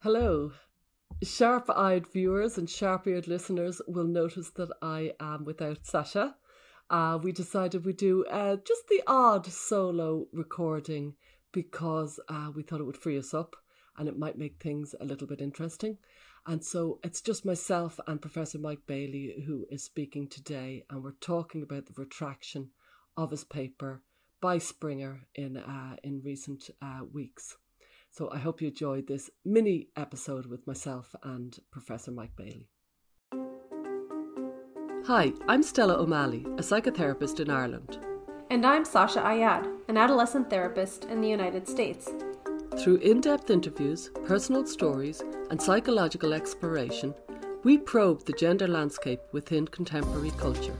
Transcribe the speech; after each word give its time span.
Hello. 0.00 0.52
Sharp 1.24 1.68
eyed 1.70 2.06
viewers 2.06 2.56
and 2.56 2.70
sharp 2.70 3.08
eared 3.08 3.26
listeners 3.26 3.82
will 3.88 4.04
notice 4.04 4.48
that 4.50 4.70
I 4.80 5.14
am 5.18 5.44
without 5.44 5.84
Sasha. 5.84 6.36
Uh, 6.88 7.18
we 7.20 7.32
decided 7.32 7.84
we'd 7.84 7.96
do 7.96 8.24
uh, 8.26 8.58
just 8.64 8.86
the 8.86 9.02
odd 9.08 9.44
solo 9.46 10.28
recording 10.32 11.16
because 11.50 12.20
uh, 12.28 12.52
we 12.54 12.62
thought 12.62 12.78
it 12.78 12.84
would 12.84 12.96
free 12.96 13.18
us 13.18 13.34
up 13.34 13.56
and 13.96 14.08
it 14.08 14.16
might 14.16 14.38
make 14.38 14.62
things 14.62 14.94
a 15.00 15.04
little 15.04 15.26
bit 15.26 15.40
interesting. 15.40 15.98
And 16.46 16.64
so 16.64 17.00
it's 17.02 17.20
just 17.20 17.44
myself 17.44 17.98
and 18.06 18.22
Professor 18.22 18.60
Mike 18.60 18.86
Bailey 18.86 19.42
who 19.48 19.66
is 19.68 19.82
speaking 19.82 20.28
today, 20.28 20.84
and 20.90 21.02
we're 21.02 21.10
talking 21.20 21.64
about 21.64 21.86
the 21.86 22.00
retraction 22.00 22.70
of 23.16 23.32
his 23.32 23.42
paper 23.42 24.04
by 24.40 24.58
Springer 24.58 25.22
in 25.34 25.56
uh, 25.56 25.96
in 26.04 26.22
recent 26.22 26.70
uh, 26.80 27.00
weeks. 27.12 27.56
So 28.18 28.28
I 28.32 28.38
hope 28.38 28.60
you 28.60 28.66
enjoyed 28.66 29.06
this 29.06 29.30
mini 29.44 29.90
episode 29.94 30.46
with 30.46 30.66
myself 30.66 31.14
and 31.22 31.56
Professor 31.70 32.10
Mike 32.10 32.34
Bailey. 32.34 32.68
Hi, 35.06 35.32
I'm 35.46 35.62
Stella 35.62 35.94
O'Malley, 35.94 36.44
a 36.56 36.62
psychotherapist 36.62 37.38
in 37.38 37.48
Ireland. 37.48 38.00
And 38.50 38.66
I'm 38.66 38.84
Sasha 38.84 39.20
Ayad, 39.20 39.72
an 39.86 39.96
adolescent 39.96 40.50
therapist 40.50 41.04
in 41.04 41.20
the 41.20 41.28
United 41.28 41.68
States. 41.68 42.10
Through 42.80 42.96
in 42.96 43.20
depth 43.20 43.50
interviews, 43.50 44.10
personal 44.26 44.66
stories, 44.66 45.22
and 45.50 45.62
psychological 45.62 46.32
exploration, 46.32 47.14
we 47.62 47.78
probe 47.78 48.24
the 48.24 48.32
gender 48.32 48.66
landscape 48.66 49.20
within 49.30 49.68
contemporary 49.68 50.32
culture. 50.32 50.74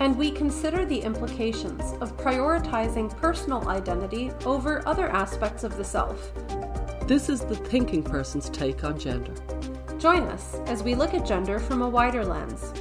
And 0.00 0.18
we 0.18 0.32
consider 0.32 0.84
the 0.84 0.98
implications 0.98 1.92
of 2.00 2.16
prioritizing 2.16 3.16
personal 3.18 3.68
identity 3.68 4.32
over 4.44 4.82
other 4.88 5.08
aspects 5.10 5.62
of 5.62 5.76
the 5.76 5.84
self. 5.84 6.32
This 7.06 7.28
is 7.28 7.40
the 7.40 7.56
thinking 7.56 8.04
person's 8.04 8.48
take 8.48 8.84
on 8.84 8.96
gender. 8.96 9.34
Join 9.98 10.22
us 10.28 10.54
as 10.66 10.84
we 10.84 10.94
look 10.94 11.14
at 11.14 11.26
gender 11.26 11.58
from 11.58 11.82
a 11.82 11.88
wider 11.88 12.24
lens. 12.24 12.72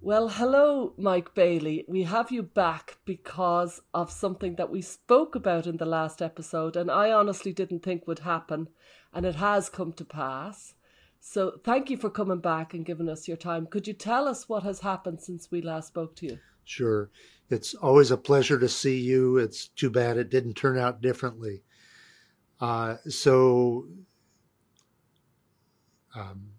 Well, 0.00 0.30
hello, 0.30 0.94
Mike 0.96 1.34
Bailey. 1.34 1.84
We 1.86 2.04
have 2.04 2.30
you 2.30 2.42
back 2.42 2.96
because 3.04 3.82
of 3.92 4.10
something 4.10 4.54
that 4.54 4.70
we 4.70 4.80
spoke 4.80 5.34
about 5.34 5.66
in 5.66 5.76
the 5.76 5.84
last 5.84 6.22
episode, 6.22 6.74
and 6.74 6.90
I 6.90 7.12
honestly 7.12 7.52
didn't 7.52 7.82
think 7.82 8.06
would 8.06 8.20
happen, 8.20 8.68
and 9.12 9.26
it 9.26 9.34
has 9.34 9.68
come 9.68 9.92
to 9.92 10.06
pass. 10.06 10.72
So, 11.20 11.60
thank 11.62 11.90
you 11.90 11.98
for 11.98 12.08
coming 12.08 12.40
back 12.40 12.72
and 12.72 12.86
giving 12.86 13.10
us 13.10 13.28
your 13.28 13.36
time. 13.36 13.66
Could 13.66 13.86
you 13.86 13.92
tell 13.92 14.26
us 14.26 14.48
what 14.48 14.62
has 14.62 14.80
happened 14.80 15.20
since 15.20 15.50
we 15.50 15.60
last 15.60 15.88
spoke 15.88 16.16
to 16.16 16.26
you? 16.26 16.38
Sure. 16.64 17.10
It's 17.50 17.74
always 17.74 18.10
a 18.10 18.16
pleasure 18.16 18.58
to 18.58 18.68
see 18.68 18.98
you. 19.00 19.38
It's 19.38 19.68
too 19.68 19.90
bad 19.90 20.18
it 20.18 20.30
didn't 20.30 20.54
turn 20.54 20.78
out 20.78 21.00
differently. 21.00 21.62
Uh, 22.60 22.96
so, 23.08 23.86
um, 26.14 26.50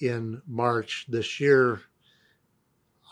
in 0.00 0.40
March 0.46 1.06
this 1.08 1.40
year, 1.40 1.82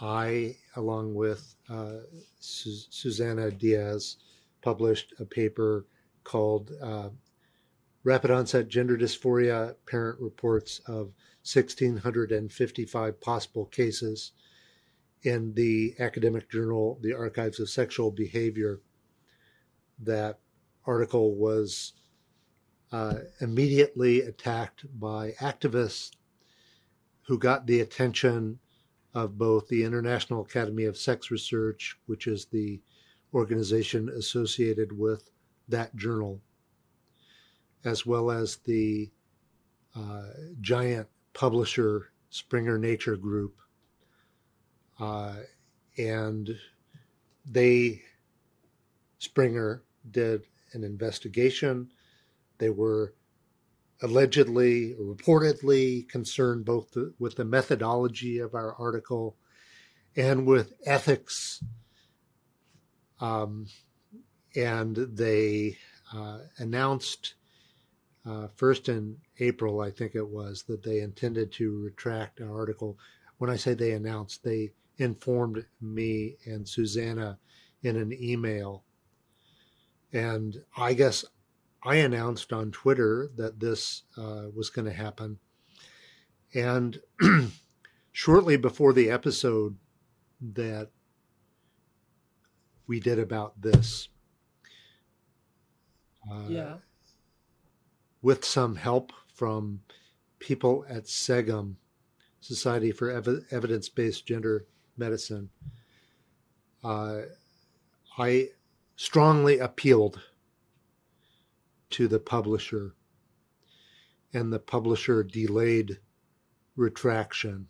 I, 0.00 0.56
along 0.76 1.14
with 1.14 1.56
uh, 1.68 2.00
Su- 2.38 2.86
Suzanna 2.90 3.50
Diaz, 3.50 4.16
published 4.62 5.14
a 5.18 5.24
paper 5.24 5.86
called 6.24 6.72
uh, 6.82 7.10
Rapid 8.04 8.30
Onset 8.30 8.68
Gender 8.68 8.96
Dysphoria 8.96 9.74
Parent 9.86 10.20
Reports 10.20 10.80
of 10.86 11.12
1,655 11.52 13.20
Possible 13.20 13.66
Cases 13.66 14.32
in 15.26 15.52
the 15.54 15.92
academic 15.98 16.48
journal, 16.48 16.98
The 17.02 17.12
Archives 17.12 17.58
of 17.58 17.68
Sexual 17.68 18.12
Behavior. 18.12 18.80
That 19.98 20.38
article 20.86 21.34
was 21.34 21.94
uh, 22.92 23.16
immediately 23.40 24.20
attacked 24.20 24.84
by 25.00 25.32
activists 25.40 26.12
who 27.22 27.38
got 27.38 27.66
the 27.66 27.80
attention 27.80 28.60
of 29.14 29.36
both 29.36 29.66
the 29.66 29.82
International 29.82 30.42
Academy 30.42 30.84
of 30.84 30.96
Sex 30.96 31.30
Research, 31.32 31.98
which 32.06 32.28
is 32.28 32.44
the 32.46 32.80
organization 33.34 34.08
associated 34.10 34.96
with 34.96 35.30
that 35.68 35.96
journal, 35.96 36.40
as 37.84 38.06
well 38.06 38.30
as 38.30 38.58
the 38.58 39.10
uh, 39.96 40.28
giant 40.60 41.08
publisher 41.32 42.12
Springer 42.30 42.78
Nature 42.78 43.16
Group. 43.16 43.56
Uh, 44.98 45.34
and 45.98 46.56
they, 47.44 48.02
Springer, 49.18 49.82
did 50.10 50.42
an 50.72 50.84
investigation. 50.84 51.90
They 52.58 52.70
were 52.70 53.14
allegedly 54.02 54.94
reportedly 55.00 56.08
concerned 56.08 56.64
both 56.64 56.90
the, 56.92 57.14
with 57.18 57.36
the 57.36 57.44
methodology 57.44 58.38
of 58.38 58.54
our 58.54 58.74
article 58.74 59.36
and 60.16 60.46
with 60.46 60.74
ethics. 60.84 61.62
Um, 63.20 63.66
and 64.54 64.96
they 64.96 65.76
uh, 66.14 66.38
announced 66.58 67.34
uh, 68.26 68.48
first 68.56 68.88
in 68.88 69.16
April, 69.38 69.80
I 69.80 69.90
think 69.90 70.14
it 70.14 70.26
was, 70.26 70.64
that 70.64 70.82
they 70.82 71.00
intended 71.00 71.52
to 71.52 71.82
retract 71.84 72.40
our 72.40 72.54
article. 72.54 72.98
When 73.38 73.50
I 73.50 73.56
say 73.56 73.74
they 73.74 73.92
announced, 73.92 74.42
they 74.42 74.72
informed 74.98 75.66
me 75.80 76.36
and 76.44 76.68
Suzanna 76.68 77.38
in 77.82 77.96
an 77.96 78.12
email. 78.12 78.84
And 80.12 80.62
I 80.76 80.94
guess 80.94 81.24
I 81.82 81.96
announced 81.96 82.52
on 82.52 82.70
Twitter 82.70 83.30
that 83.36 83.60
this 83.60 84.02
uh, 84.16 84.46
was 84.54 84.70
going 84.70 84.86
to 84.86 84.92
happen. 84.92 85.38
And 86.54 87.00
shortly 88.12 88.56
before 88.56 88.92
the 88.92 89.10
episode 89.10 89.76
that 90.40 90.90
we 92.86 93.00
did 93.00 93.18
about 93.18 93.60
this, 93.60 94.08
uh, 96.30 96.48
yeah, 96.48 96.74
with 98.22 98.44
some 98.44 98.76
help 98.76 99.12
from 99.32 99.80
people 100.38 100.84
at 100.88 101.04
SEGM, 101.04 101.74
Society 102.40 102.92
for 102.92 103.10
Ev- 103.10 103.44
Evidence 103.50 103.88
Based 103.88 104.26
Gender 104.26 104.66
Medicine, 104.96 105.50
uh, 106.84 107.22
I 108.18 108.48
strongly 108.96 109.58
appealed 109.58 110.20
to 111.90 112.08
the 112.08 112.18
publisher, 112.18 112.94
and 114.32 114.52
the 114.52 114.58
publisher 114.58 115.22
delayed 115.22 115.98
retraction. 116.76 117.68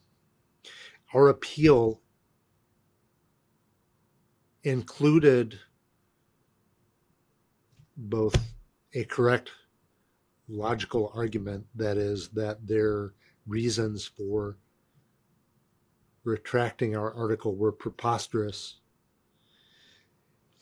Our 1.15 1.29
appeal 1.29 2.01
included 4.63 5.59
both 7.97 8.37
a 8.95 9.05
correct 9.05 9.51
logical 10.49 11.13
argument, 11.15 11.67
that 11.75 11.97
is, 11.97 12.29
that 12.29 12.67
their 12.67 13.15
reasons 13.47 14.07
for 14.07 14.57
retracting 16.27 16.97
our 16.97 17.15
article 17.15 17.55
were 17.55 17.73
preposterous 17.73 18.81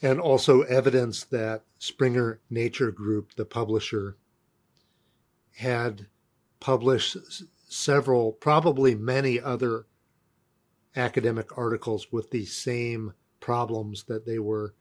and 0.02 0.20
also 0.20 0.60
evidence 0.62 1.25
that 1.25 1.62
Springer 1.78 2.41
Nature 2.50 2.92
Group, 2.92 3.34
the 3.36 3.44
publisher, 3.47 4.16
had 5.56 6.06
published 6.60 7.16
several, 7.69 8.32
probably 8.32 8.94
many 8.94 9.41
other 9.41 9.86
academic 10.94 11.56
articles 11.56 12.12
with 12.12 12.31
the 12.31 12.44
same 12.44 13.14
problems 13.41 14.04
that 14.04 14.26
they 14.26 14.38
were 14.38 14.75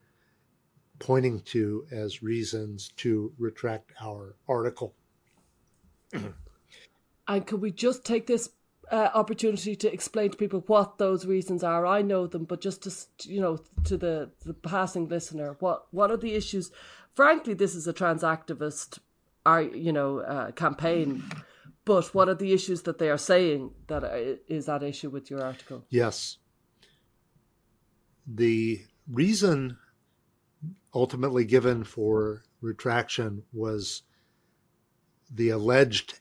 pointing 0.99 1.39
to 1.41 1.85
as 1.91 2.21
reasons 2.21 2.89
to 2.97 3.31
retract 3.37 3.91
our 4.01 4.35
article. 4.47 4.93
and 7.27 7.47
could 7.47 7.61
we 7.61 7.71
just 7.71 8.03
take 8.03 8.27
this 8.27 8.49
uh, 8.91 9.09
opportunity 9.13 9.75
to 9.75 9.91
explain 9.91 10.31
to 10.31 10.37
people 10.37 10.63
what 10.67 10.97
those 10.97 11.25
reasons 11.25 11.63
are. 11.63 11.85
I 11.85 12.01
know 12.01 12.27
them, 12.27 12.45
but 12.45 12.61
just 12.61 12.83
to 12.83 13.29
you 13.31 13.41
know 13.41 13.59
to 13.85 13.97
the 13.97 14.31
the 14.45 14.53
passing 14.53 15.07
listener, 15.07 15.55
what 15.59 15.85
what 15.91 16.11
are 16.11 16.17
the 16.17 16.33
issues? 16.33 16.71
Frankly, 17.13 17.53
this 17.53 17.75
is 17.75 17.87
a 17.87 17.93
trans 17.93 18.23
activist, 18.23 18.99
are 19.45 19.61
you 19.61 19.93
know 19.93 20.19
uh, 20.19 20.51
campaign. 20.51 21.23
But 21.85 22.13
what 22.13 22.29
are 22.29 22.35
the 22.35 22.53
issues 22.53 22.83
that 22.83 22.97
they 22.97 23.09
are 23.09 23.17
saying 23.17 23.71
that 23.87 24.03
is 24.47 24.69
at 24.69 24.83
issue 24.83 25.09
with 25.09 25.29
your 25.29 25.43
article? 25.43 25.83
Yes. 25.89 26.37
The 28.25 28.85
reason 29.11 29.77
ultimately 30.93 31.43
given 31.43 31.83
for 31.83 32.43
retraction 32.61 33.43
was 33.51 34.03
the 35.29 35.49
alleged 35.49 36.19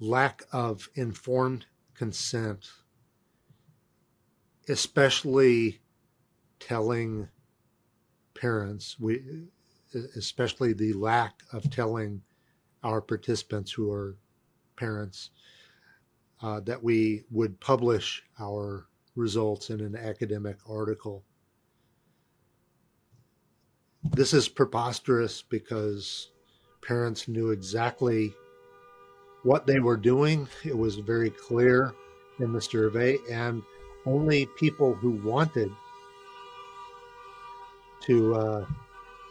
lack 0.00 0.44
of 0.52 0.88
informed 0.94 1.66
consent, 1.98 2.70
especially 4.68 5.80
telling 6.60 7.28
parents 8.34 8.96
we 9.00 9.20
especially 10.16 10.72
the 10.72 10.92
lack 10.92 11.42
of 11.52 11.68
telling 11.70 12.22
our 12.84 13.00
participants 13.00 13.72
who 13.72 13.90
are 13.90 14.16
parents 14.76 15.30
uh, 16.42 16.60
that 16.60 16.82
we 16.82 17.24
would 17.30 17.58
publish 17.58 18.22
our 18.38 18.86
results 19.16 19.70
in 19.70 19.80
an 19.80 19.96
academic 19.96 20.56
article. 20.68 21.24
This 24.12 24.32
is 24.32 24.46
preposterous 24.46 25.42
because 25.42 26.30
parents 26.80 27.26
knew 27.26 27.50
exactly 27.50 28.32
what 29.48 29.66
they 29.66 29.80
were 29.80 29.96
doing. 29.96 30.46
It 30.62 30.76
was 30.76 30.96
very 30.96 31.30
clear 31.30 31.94
in 32.38 32.52
the 32.52 32.60
survey, 32.60 33.16
and 33.30 33.62
only 34.04 34.44
people 34.58 34.92
who 34.92 35.12
wanted 35.26 35.70
to 38.02 38.34
uh, 38.34 38.66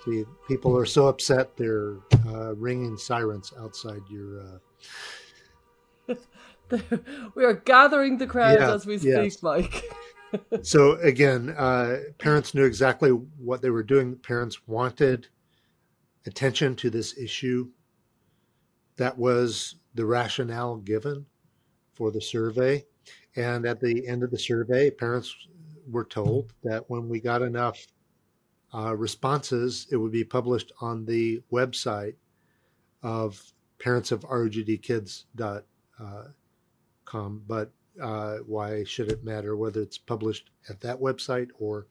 see 0.03 0.25
people 0.47 0.75
are 0.75 0.87
so 0.87 1.05
upset 1.05 1.55
they're 1.55 1.97
uh, 2.29 2.55
ringing 2.55 2.97
sirens 2.97 3.53
outside 3.59 4.01
your. 4.09 4.59
Uh... 6.09 6.15
we 7.35 7.45
are 7.45 7.53
gathering 7.53 8.17
the 8.17 8.25
crowd 8.25 8.57
yeah, 8.59 8.73
as 8.73 8.87
we 8.87 8.97
speak, 8.97 9.11
yes. 9.11 9.43
Mike. 9.43 9.83
so 10.63 10.93
again, 10.93 11.53
uh, 11.59 11.97
parents 12.17 12.55
knew 12.55 12.65
exactly 12.65 13.11
what 13.11 13.61
they 13.61 13.69
were 13.69 13.83
doing. 13.83 14.15
Parents 14.15 14.67
wanted 14.67 15.27
attention 16.25 16.75
to 16.77 16.89
this 16.89 17.15
issue. 17.19 17.69
That 18.95 19.15
was 19.15 19.75
the 19.97 20.05
rationale 20.05 20.77
given 20.77 21.25
for 21.95 22.11
the 22.11 22.21
survey. 22.21 22.85
And 23.35 23.65
at 23.65 23.81
the 23.81 24.07
end 24.07 24.23
of 24.23 24.31
the 24.31 24.39
survey, 24.39 24.89
parents 24.91 25.35
were 25.89 26.05
told 26.05 26.53
that 26.63 26.89
when 26.89 27.09
we 27.09 27.19
got 27.19 27.41
enough 27.41 27.85
uh, 28.73 28.95
responses, 28.95 29.87
it 29.91 29.97
would 29.97 30.11
be 30.11 30.23
published 30.23 30.71
on 30.81 31.05
the 31.05 31.41
website 31.51 32.15
of 33.01 33.41
parents 33.79 34.11
of. 35.35 35.65
Uh, 35.99 36.25
but 37.47 37.71
uh, 38.01 38.37
why 38.45 38.83
should 38.83 39.11
it 39.11 39.23
matter 39.23 39.55
whether 39.55 39.81
it's 39.81 39.97
published 39.97 40.51
at 40.69 40.81
that 40.81 40.99
website 40.99 41.49
or 41.57 41.87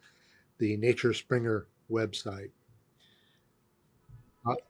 the 0.58 0.76
Nature 0.76 1.12
Springer 1.12 1.66
website? 1.90 2.50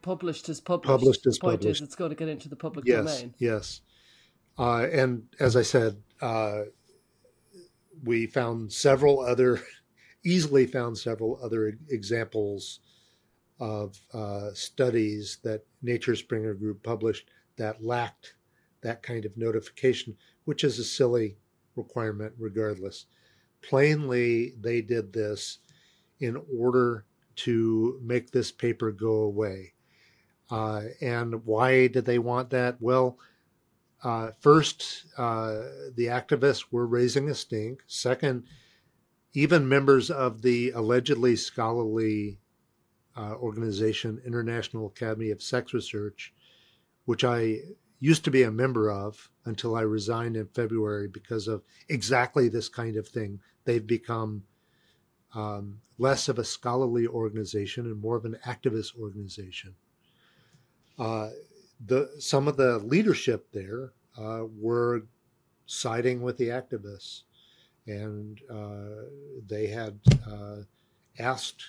Published 0.03 0.49
is 0.49 0.61
published. 0.61 0.89
Published 0.89 1.27
is 1.27 1.37
the 1.37 1.41
point 1.41 1.61
published. 1.61 1.83
Is 1.83 1.87
it's 1.87 1.95
going 1.95 2.11
to 2.11 2.17
get 2.17 2.29
into 2.29 2.49
the 2.49 2.57
public 2.57 2.87
yes, 2.87 2.99
domain. 2.99 3.35
Yes. 3.39 3.81
Uh, 4.59 4.87
and 4.91 5.25
as 5.39 5.57
I 5.57 5.63
said, 5.63 6.03
uh, 6.21 6.63
we 8.05 8.27
found 8.27 8.73
several 8.73 9.21
other, 9.21 9.61
easily 10.25 10.67
found 10.67 10.97
several 10.97 11.39
other 11.43 11.79
examples 11.91 12.81
of 13.61 13.99
uh, 14.13 14.51
studies 14.55 15.39
that 15.43 15.65
Nature 15.83 16.17
Springer 16.17 16.55
Group 16.55 16.83
published 16.83 17.31
that 17.57 17.83
lacked 17.83 18.35
that 18.83 19.03
kind 19.03 19.25
of 19.25 19.37
notification, 19.37 20.17
which 20.45 20.63
is 20.63 20.79
a 20.79 20.85
silly 20.85 21.37
requirement 21.75 22.33
regardless. 22.39 23.07
Plainly, 23.63 24.53
they 24.61 24.81
did 24.81 25.13
this 25.13 25.59
in 26.21 26.41
order 26.55 27.05
to 27.37 28.01
make 28.03 28.31
this 28.31 28.51
paper 28.53 28.91
go 28.91 29.23
away. 29.23 29.73
Uh, 30.51 30.83
and 31.01 31.45
why 31.45 31.87
did 31.89 32.05
they 32.05 32.19
want 32.19 32.51
that? 32.51 32.77
Well, 32.81 33.19
uh, 34.03 34.31
first, 34.41 35.07
uh, 35.17 35.63
the 35.95 36.07
activists 36.07 36.67
were 36.71 36.87
raising 36.87 37.29
a 37.29 37.35
stink. 37.35 37.83
Second, 37.87 38.45
even 39.33 39.69
members 39.69 40.11
of 40.11 40.43
the 40.43 40.71
allegedly 40.71 41.37
scholarly 41.37 42.39
uh, 43.17 43.35
organization, 43.35 44.21
International 44.25 44.87
Academy 44.87 45.31
of 45.31 45.43
Sex 45.43 45.75
Research, 45.75 46.33
which 47.05 47.25
I 47.25 47.61
used 47.99 48.25
to 48.25 48.31
be 48.31 48.43
a 48.43 48.51
member 48.51 48.91
of 48.91 49.31
until 49.45 49.75
I 49.75 49.83
resigned 49.83 50.37
in 50.37 50.47
February 50.49 51.09
because 51.09 51.49
of 51.49 51.63
exactly 51.89 52.49
this 52.49 52.69
kind 52.69 52.97
of 52.97 53.09
thing. 53.09 53.41
They've 53.65 53.87
become 53.87 54.45
um, 55.37 55.79
less 55.99 56.29
of 56.29 56.39
a 56.39 56.45
scholarly 56.45 57.07
organization 57.07 57.85
and 57.85 58.01
more 58.01 58.17
of 58.17 58.25
an 58.25 58.39
activist 58.47 58.99
organization. 58.99 59.75
Uh, 60.99 61.29
the 61.87 62.11
some 62.19 62.49
of 62.49 62.57
the 62.57 62.79
leadership 62.79 63.47
there 63.53 63.93
uh, 64.19 64.45
were 64.59 65.03
siding 65.67 66.23
with 66.23 66.39
the 66.39 66.49
activists, 66.49 67.23
and 67.87 68.41
uh, 68.51 69.05
they 69.47 69.67
had 69.67 69.99
uh, 70.27 70.57
asked 71.19 71.63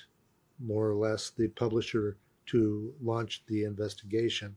more 0.60 0.90
or 0.90 0.96
less 0.96 1.30
the 1.30 1.50
publisher 1.50 2.16
to 2.46 2.94
launch 3.02 3.44
the 3.48 3.66
investigation. 3.66 4.56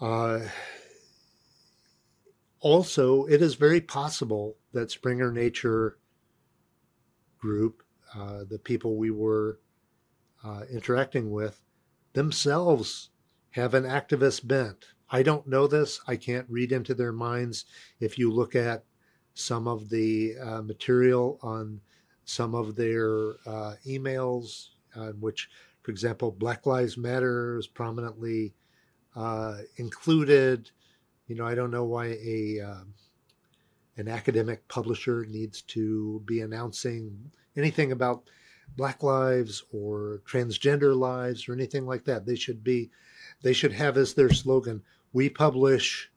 Uh, 0.00 0.40
also, 2.60 3.26
it 3.26 3.42
is 3.42 3.54
very 3.54 3.82
possible 3.82 4.56
that 4.72 4.90
Springer 4.90 5.30
Nature 5.30 5.98
Group, 7.40 7.82
uh, 8.14 8.44
the 8.48 8.58
people 8.58 8.96
we 8.96 9.10
were 9.10 9.60
uh, 10.44 10.62
interacting 10.70 11.30
with, 11.30 11.60
themselves 12.12 13.10
have 13.50 13.74
an 13.74 13.84
activist 13.84 14.46
bent. 14.46 14.86
I 15.10 15.22
don't 15.22 15.46
know 15.46 15.66
this. 15.66 16.00
I 16.06 16.16
can't 16.16 16.46
read 16.48 16.70
into 16.72 16.94
their 16.94 17.12
minds. 17.12 17.64
If 17.98 18.18
you 18.18 18.30
look 18.30 18.54
at 18.54 18.84
some 19.34 19.66
of 19.66 19.88
the 19.88 20.34
uh, 20.38 20.62
material 20.62 21.38
on 21.42 21.80
some 22.24 22.54
of 22.54 22.76
their 22.76 23.32
uh, 23.46 23.74
emails, 23.86 24.68
uh, 24.94 25.10
which, 25.18 25.48
for 25.82 25.90
example, 25.90 26.30
Black 26.30 26.66
Lives 26.66 26.96
Matter 26.96 27.58
is 27.58 27.66
prominently 27.66 28.54
uh, 29.16 29.58
included. 29.76 30.70
You 31.26 31.36
know, 31.36 31.46
I 31.46 31.54
don't 31.54 31.70
know 31.70 31.84
why 31.84 32.18
a 32.22 32.60
um, 32.60 32.94
an 33.96 34.08
academic 34.08 34.66
publisher 34.68 35.26
needs 35.28 35.62
to 35.62 36.22
be 36.24 36.40
announcing 36.40 37.30
anything 37.56 37.92
about 37.92 38.24
black 38.76 39.02
lives 39.02 39.64
or 39.72 40.22
transgender 40.26 40.96
lives 40.96 41.48
or 41.48 41.52
anything 41.52 41.86
like 41.86 42.04
that. 42.04 42.24
They 42.24 42.36
should 42.36 42.62
be, 42.62 42.90
they 43.42 43.52
should 43.52 43.72
have 43.72 43.96
as 43.96 44.14
their 44.14 44.30
slogan, 44.30 44.82
we 45.12 45.28
publish 45.28 46.10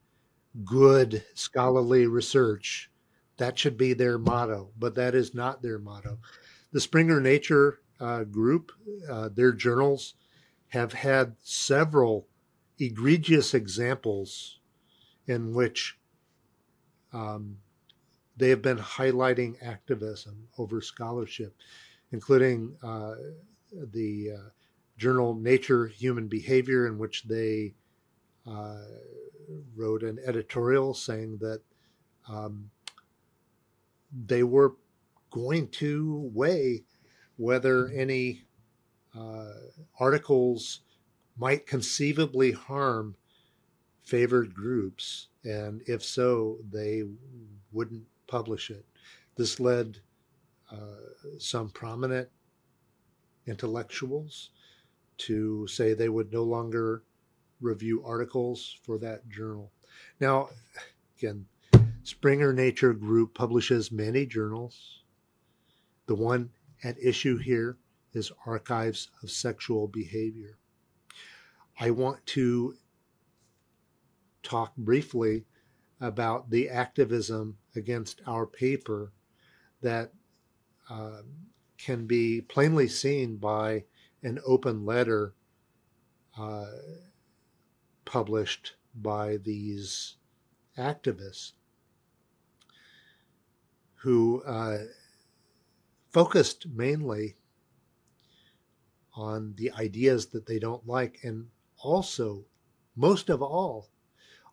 good 0.63 1.23
scholarly 1.33 2.05
research. 2.05 2.89
That 3.37 3.57
should 3.57 3.77
be 3.77 3.93
their 3.93 4.19
motto, 4.19 4.69
but 4.77 4.95
that 4.95 5.15
is 5.15 5.33
not 5.33 5.61
their 5.61 5.79
motto. 5.79 6.19
The 6.71 6.79
Springer 6.79 7.19
Nature 7.19 7.79
uh, 7.99 8.23
group, 8.23 8.71
uh, 9.09 9.29
their 9.29 9.51
journals 9.51 10.13
have 10.69 10.93
had 10.93 11.35
several 11.41 12.27
egregious 12.79 13.53
examples 13.53 14.59
in 15.27 15.53
which 15.53 15.97
um, 17.11 17.57
they 18.37 18.49
have 18.49 18.61
been 18.61 18.77
highlighting 18.77 19.55
activism 19.61 20.47
over 20.57 20.81
scholarship 20.81 21.53
including 22.13 22.75
uh, 22.83 23.15
the 23.91 24.31
uh, 24.37 24.49
journal 24.97 25.33
Nature 25.33 25.87
Human 25.87 26.27
Behavior, 26.27 26.87
in 26.87 26.97
which 26.97 27.23
they 27.23 27.73
uh, 28.47 28.85
wrote 29.75 30.03
an 30.03 30.19
editorial 30.25 30.93
saying 30.93 31.39
that 31.39 31.61
um, 32.29 32.69
they 34.25 34.43
were 34.43 34.75
going 35.31 35.67
to 35.67 36.29
weigh 36.33 36.83
whether 37.37 37.87
any 37.87 38.43
uh, 39.17 39.53
articles 39.99 40.81
might 41.35 41.65
conceivably 41.65 42.51
harm 42.51 43.15
favored 44.03 44.53
groups, 44.53 45.29
and 45.43 45.81
if 45.87 46.03
so, 46.03 46.57
they 46.71 47.03
wouldn't 47.71 48.05
publish 48.33 48.71
it. 48.71 48.83
This 49.35 49.59
led 49.59 49.99
uh, 50.71 51.35
some 51.37 51.69
prominent 51.69 52.29
intellectuals 53.45 54.49
to 55.19 55.67
say 55.67 55.93
they 55.93 56.09
would 56.09 56.33
no 56.33 56.41
longer 56.41 57.03
review 57.61 58.03
articles 58.03 58.75
for 58.81 58.97
that 58.97 59.29
journal. 59.29 59.71
Now, 60.19 60.49
again, 61.15 61.45
Springer 62.01 62.53
Nature 62.53 62.93
Group 62.93 63.35
publishes 63.35 63.91
many 63.91 64.25
journals. 64.25 65.03
The 66.07 66.15
one 66.15 66.49
at 66.83 66.97
issue 66.97 67.37
here 67.37 67.77
is 68.13 68.31
Archives 68.47 69.11
of 69.21 69.29
Sexual 69.29 69.89
Behavior. 69.89 70.57
I 71.79 71.91
want 71.91 72.25
to 72.37 72.73
talk 74.41 74.75
briefly 74.75 75.45
about 76.03 76.49
the 76.49 76.67
activism 76.67 77.57
against 77.77 78.21
our 78.27 78.45
paper 78.45 79.13
that 79.81 80.11
um, 80.89 81.23
can 81.77 82.05
be 82.05 82.41
plainly 82.41 82.89
seen 82.89 83.37
by 83.37 83.85
an 84.21 84.37
open 84.45 84.85
letter 84.85 85.33
uh, 86.37 86.65
published 88.03 88.73
by 88.93 89.37
these 89.37 90.17
activists 90.77 91.53
who 93.95 94.43
uh, 94.43 94.79
focused 96.09 96.67
mainly 96.67 97.37
on 99.15 99.53
the 99.55 99.71
ideas 99.71 100.27
that 100.27 100.45
they 100.47 100.59
don't 100.59 100.85
like, 100.85 101.19
and 101.23 101.47
also, 101.77 102.43
most 102.93 103.29
of 103.29 103.41
all, 103.41 103.87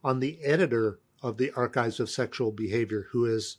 on 0.04 0.20
the 0.20 0.40
editor 0.44 1.00
of 1.22 1.36
the 1.36 1.50
Archives 1.52 2.00
of 2.00 2.10
Sexual 2.10 2.52
Behavior, 2.52 3.06
who 3.10 3.26
is 3.26 3.58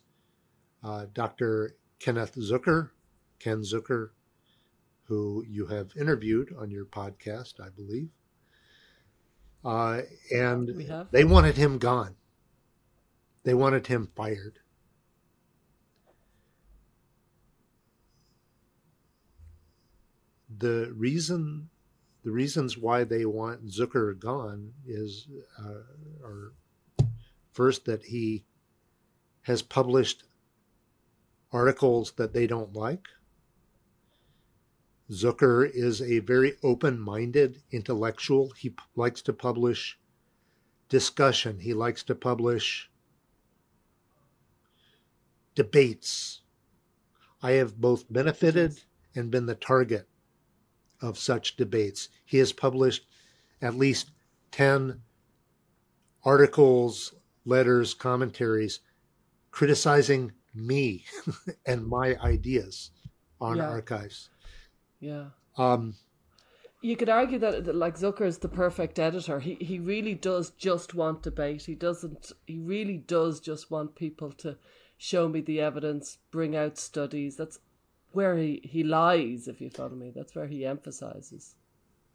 uh, 0.82 1.06
Dr. 1.12 1.76
Kenneth 1.98 2.34
Zucker, 2.34 2.90
Ken 3.38 3.62
Zucker, 3.62 4.10
who 5.04 5.44
you 5.48 5.66
have 5.66 5.92
interviewed 5.96 6.54
on 6.58 6.70
your 6.70 6.84
podcast, 6.84 7.60
I 7.60 7.68
believe. 7.68 8.08
Uh, 9.64 10.02
and 10.32 11.06
they 11.12 11.24
wanted 11.24 11.56
him 11.56 11.78
gone. 11.78 12.16
They 13.44 13.54
wanted 13.54 13.86
him 13.86 14.08
fired. 14.16 14.58
The 20.58 20.92
reason, 20.94 21.70
the 22.24 22.30
reasons 22.30 22.76
why 22.76 23.04
they 23.04 23.24
want 23.24 23.66
Zucker 23.66 24.18
gone 24.18 24.72
is, 24.86 25.28
uh, 25.58 26.24
are 26.24 26.52
first 27.52 27.84
that 27.84 28.04
he 28.04 28.44
has 29.42 29.62
published 29.62 30.24
articles 31.52 32.12
that 32.12 32.32
they 32.32 32.46
don't 32.46 32.74
like. 32.74 33.06
Zucker 35.10 35.68
is 35.70 36.00
a 36.00 36.20
very 36.20 36.54
open 36.62 36.98
minded 36.98 37.62
intellectual. 37.70 38.50
He 38.50 38.70
p- 38.70 38.76
likes 38.96 39.20
to 39.22 39.32
publish 39.32 39.98
discussion, 40.88 41.58
he 41.60 41.74
likes 41.74 42.02
to 42.04 42.14
publish 42.14 42.90
debates. 45.54 46.40
I 47.42 47.52
have 47.52 47.80
both 47.80 48.10
benefited 48.10 48.82
and 49.14 49.30
been 49.30 49.46
the 49.46 49.54
target 49.54 50.08
of 51.00 51.18
such 51.18 51.56
debates. 51.56 52.08
He 52.24 52.38
has 52.38 52.52
published 52.52 53.06
at 53.60 53.74
least 53.74 54.10
10 54.52 55.02
articles, 56.24 57.14
letters, 57.44 57.94
commentaries 57.94 58.80
criticizing 59.52 60.32
me 60.54 61.04
and 61.66 61.86
my 61.86 62.16
ideas 62.16 62.90
on 63.40 63.58
yeah. 63.58 63.68
archives. 63.68 64.30
Yeah. 65.00 65.26
Um, 65.56 65.94
you 66.80 66.96
could 66.96 67.08
argue 67.08 67.38
that, 67.38 67.64
that 67.64 67.76
like 67.76 67.96
Zucker 67.96 68.26
is 68.26 68.38
the 68.38 68.48
perfect 68.48 68.98
editor. 68.98 69.38
He 69.38 69.54
he 69.60 69.78
really 69.78 70.14
does 70.14 70.50
just 70.50 70.94
want 70.94 71.22
debate. 71.22 71.62
He 71.62 71.74
doesn't. 71.76 72.32
He 72.46 72.58
really 72.58 72.96
does 72.96 73.38
just 73.38 73.70
want 73.70 73.94
people 73.94 74.32
to 74.32 74.56
show 74.98 75.28
me 75.28 75.40
the 75.40 75.60
evidence, 75.60 76.18
bring 76.30 76.56
out 76.56 76.78
studies. 76.78 77.36
That's 77.36 77.58
where 78.10 78.36
he 78.36 78.60
he 78.64 78.82
lies. 78.82 79.46
If 79.46 79.60
you 79.60 79.70
follow 79.70 79.94
me, 79.94 80.12
that's 80.14 80.34
where 80.34 80.48
he 80.48 80.66
emphasizes. 80.66 81.54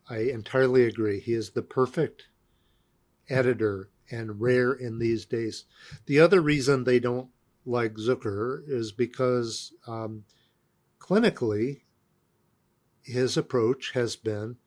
I 0.10 0.20
entirely 0.20 0.86
agree. 0.86 1.20
He 1.20 1.34
is 1.34 1.52
the 1.52 1.62
perfect 1.62 2.28
editor 3.30 3.90
and 4.10 4.40
rare 4.40 4.74
in 4.74 5.00
these 5.00 5.26
days. 5.26 5.66
The 6.06 6.20
other 6.20 6.42
reason 6.42 6.84
they 6.84 7.00
don't 7.00 7.30
like 7.66 7.96
Zucker 7.96 8.62
is 8.68 8.92
because 8.92 9.74
um, 9.86 10.24
clinically, 11.00 11.82
his 13.02 13.38
approach 13.38 13.92
has 13.92 14.16
been 14.16 14.58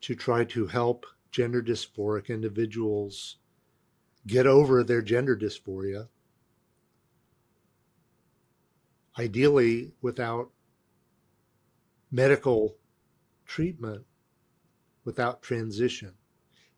to 0.00 0.14
try 0.14 0.44
to 0.44 0.66
help 0.66 1.06
gender 1.30 1.62
dysphoric 1.62 2.28
individuals 2.28 3.36
get 4.26 4.46
over 4.46 4.82
their 4.82 5.02
gender 5.02 5.36
dysphoria, 5.36 6.08
ideally 9.18 9.92
without 10.00 10.50
medical 12.10 12.76
treatment, 13.46 14.04
without 15.04 15.42
transition. 15.42 16.12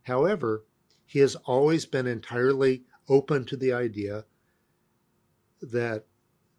However, 0.02 0.64
he 1.10 1.18
has 1.18 1.34
always 1.34 1.86
been 1.86 2.06
entirely 2.06 2.84
open 3.08 3.44
to 3.44 3.56
the 3.56 3.72
idea 3.72 4.24
that 5.60 6.04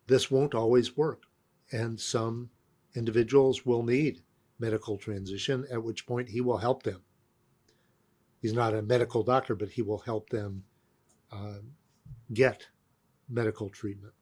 this 0.07 0.29
won't 0.29 0.53
always 0.53 0.97
work. 0.97 1.23
And 1.71 1.97
some 1.97 2.49
individuals 2.93 3.65
will 3.65 3.81
need 3.81 4.23
medical 4.59 4.97
transition, 4.97 5.65
at 5.71 5.81
which 5.81 6.05
point 6.05 6.27
he 6.27 6.41
will 6.41 6.57
help 6.57 6.83
them. 6.83 7.01
He's 8.41 8.51
not 8.51 8.73
a 8.73 8.81
medical 8.81 9.23
doctor, 9.23 9.55
but 9.55 9.69
he 9.69 9.83
will 9.83 9.99
help 9.99 10.29
them 10.29 10.65
uh, 11.31 11.59
get 12.33 12.67
medical 13.29 13.69
treatment. 13.69 14.13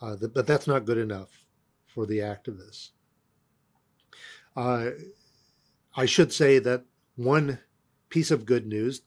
Uh, 0.00 0.14
the, 0.14 0.28
but 0.28 0.46
that's 0.46 0.68
not 0.68 0.84
good 0.84 0.98
enough 0.98 1.30
for 1.88 2.06
the 2.06 2.18
activists. 2.18 2.90
Uh, 4.54 4.90
I 5.96 6.06
should 6.06 6.32
say 6.32 6.60
that 6.60 6.84
one 7.16 7.58
piece 8.14 8.30
of 8.30 8.46
good 8.46 8.64
news 8.64 9.02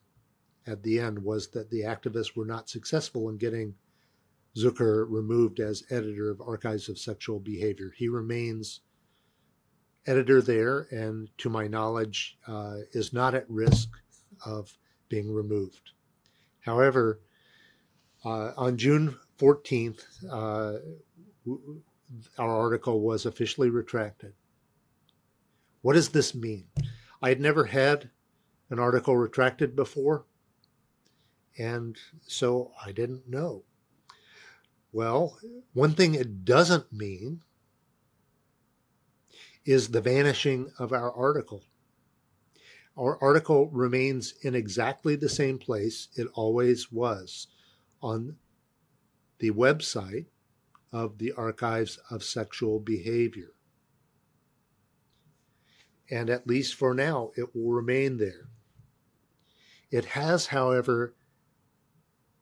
at 0.68 0.84
the 0.84 1.00
end 1.00 1.18
was 1.18 1.48
that 1.52 1.70
the 1.70 1.80
activists 1.80 2.36
were 2.36 2.46
not 2.46 2.68
successful 2.68 3.30
in 3.30 3.38
getting 3.38 3.74
Zucker 4.58 5.06
removed 5.08 5.62
as 5.62 5.86
editor 5.90 6.30
of 6.30 6.42
Archives 6.42 6.90
of 6.90 7.00
Sexual 7.00 7.40
Behavior. 7.40 7.94
He 7.96 8.10
remains 8.10 8.82
editor 10.06 10.42
there, 10.42 10.88
and 10.92 11.30
to 11.38 11.50
my 11.50 11.68
knowledge, 11.68 12.38
uh, 12.50 12.80
is 12.92 13.14
not 13.14 13.34
at 13.34 13.50
risk 13.50 13.88
of 14.46 14.78
being 15.08 15.32
removed. 15.32 15.92
However, 16.60 17.22
uh, 18.26 18.52
on 18.58 18.76
June 18.76 19.16
14th, 19.40 20.04
uh, 20.30 20.80
our 22.38 22.60
article 22.60 23.00
was 23.00 23.26
officially 23.26 23.70
retracted. 23.70 24.34
What 25.82 25.94
does 25.94 26.10
this 26.10 26.36
mean? 26.36 26.66
I 27.22 27.30
had 27.30 27.40
never 27.40 27.64
had 27.64 28.10
an 28.70 28.80
article 28.80 29.16
retracted 29.16 29.76
before, 29.76 30.26
and 31.58 31.98
so 32.22 32.72
I 32.84 32.92
didn't 32.92 33.30
know. 33.30 33.64
Well, 34.92 35.38
one 35.74 35.94
thing 35.94 36.16
it 36.16 36.46
doesn't 36.46 36.92
mean 36.92 37.42
is 39.66 39.90
the 39.90 40.02
vanishing 40.02 40.72
of 40.80 40.94
our 40.94 41.12
article. 41.12 41.64
Our 42.98 43.22
article 43.22 43.70
remains 43.70 44.34
in 44.42 44.56
exactly 44.56 45.16
the 45.16 45.30
same 45.30 45.60
place 45.60 46.08
it 46.16 46.28
always 46.34 46.92
was 46.92 47.48
on 48.02 48.38
the 49.40 49.52
website 49.52 50.26
of 50.92 51.18
the 51.18 51.32
Archives 51.34 52.00
of 52.10 52.24
Sexual 52.24 52.80
Behavior. 52.80 53.52
And 56.10 56.30
at 56.30 56.48
least 56.48 56.74
for 56.76 56.94
now, 56.94 57.32
it 57.36 57.54
will 57.54 57.72
remain 57.72 58.18
there. 58.18 58.50
It 59.90 60.06
has, 60.06 60.48
however, 60.48 61.16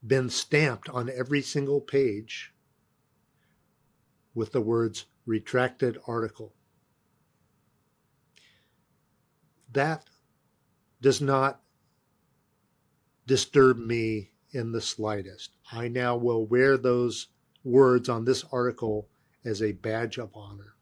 been 0.06 0.30
stamped 0.30 0.90
on 0.90 1.10
every 1.10 1.42
single 1.42 1.82
page 1.82 2.54
with 4.34 4.52
the 4.52 4.62
words 4.62 5.06
retracted 5.26 5.98
article. 6.08 6.54
That 9.72 10.06
does 11.02 11.22
not 11.22 11.62
disturb 13.28 13.78
me 13.78 14.32
in 14.52 14.72
the 14.72 14.82
slightest. 14.82 15.52
I 15.72 15.88
now 15.88 16.16
will 16.16 16.46
wear 16.46 16.78
those 16.78 17.28
words 17.64 18.08
on 18.10 18.26
this 18.26 18.46
article 18.52 19.10
as 19.44 19.62
a 19.62 19.74
badge 19.74 20.18
of 20.18 20.32
honor. 20.34 20.76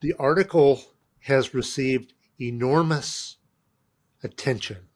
The 0.00 0.14
article 0.14 0.80
has 1.20 1.54
received 1.54 2.12
enormous 2.40 3.36
attention 4.22 4.88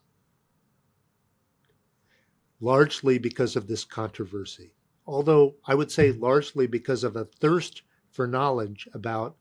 largely 2.60 3.18
because 3.18 3.56
of 3.56 3.66
this 3.66 3.84
controversy. 3.84 4.74
Although 5.06 5.56
I 5.66 5.74
would 5.74 5.90
say 5.90 6.12
largely 6.12 6.66
because 6.66 7.02
of 7.02 7.16
a 7.16 7.24
thirst 7.24 7.82
for 8.10 8.26
knowledge 8.26 8.88
about 8.92 9.36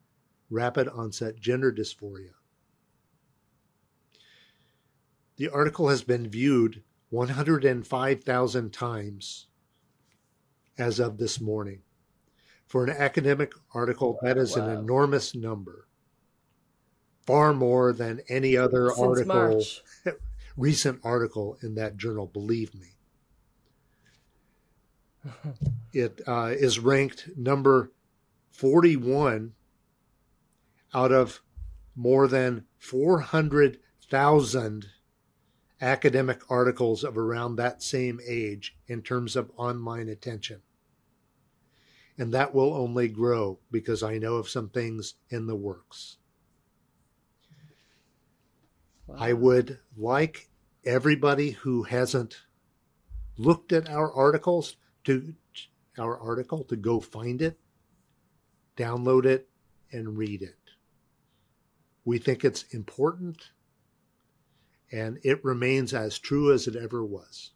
rapid 0.50 0.88
onset 0.88 1.40
gender 1.40 1.72
dysphoria. 1.72 2.32
The 5.36 5.50
article 5.50 5.90
has 5.90 6.04
been 6.04 6.30
viewed 6.30 6.84
105,000 7.10 8.74
times 8.74 9.48
as 10.78 11.00
of 11.00 11.18
this 11.18 11.40
morning. 11.40 11.82
For 12.66 12.84
an 12.84 12.90
academic 12.92 13.54
article, 13.74 14.20
that 14.22 14.38
is 14.38 14.56
wow. 14.56 14.66
an 14.66 14.78
enormous 14.78 15.36
number. 15.36 15.88
Far 17.30 17.54
more 17.54 17.94
than 17.94 18.22
any 18.28 18.58
other 18.58 18.88
Since 18.88 19.00
article, 19.00 19.64
recent 20.58 21.00
article 21.04 21.60
in 21.62 21.76
that 21.76 21.96
journal, 21.96 22.26
believe 22.26 22.74
me 22.74 22.96
it 25.94 26.22
uh, 26.28 26.54
is 26.58 26.80
ranked 26.80 27.30
number 27.38 27.92
41 28.50 29.54
out 30.94 31.12
of 31.12 31.42
more 31.96 32.28
than 32.28 32.66
400,000 32.80 34.88
academic 35.82 36.42
articles 36.50 37.04
of 37.04 37.18
around 37.18 37.56
that 37.56 37.84
same 37.84 38.20
age 38.28 38.76
in 38.88 39.02
terms 39.02 39.36
of 39.36 39.52
online 39.56 40.10
attention. 40.10 40.62
And 42.18 42.34
that 42.34 42.56
will 42.56 42.74
only 42.74 43.08
grow 43.08 43.60
because 43.72 44.04
I 44.04 44.18
know 44.18 44.36
of 44.36 44.50
some 44.50 44.70
things 44.70 45.16
in 45.30 45.48
the 45.48 45.56
works. 45.56 46.18
Wow. 49.10 49.16
I 49.18 49.34
would 49.34 49.80
like 49.98 50.50
everybody 50.86 51.52
who 51.52 51.84
hasn't 51.84 52.42
looked 53.38 53.74
at 53.74 53.90
our 53.90 54.14
articles 54.14 54.76
to 55.06 55.34
our 55.98 56.20
article 56.20 56.64
to 56.66 56.76
go 56.76 57.00
find 57.00 57.42
it, 57.42 57.58
download 58.78 59.26
it, 59.26 59.50
and 59.92 60.16
read 60.16 60.44
it. 60.44 60.56
We 62.06 62.20
think 62.20 62.46
it's 62.46 62.64
important 62.72 63.50
and 64.92 65.20
it 65.24 65.44
remains 65.44 65.94
as 65.94 66.20
true 66.20 66.54
as 66.54 66.68
it 66.68 66.76
ever 66.76 67.04
was. 67.04 67.52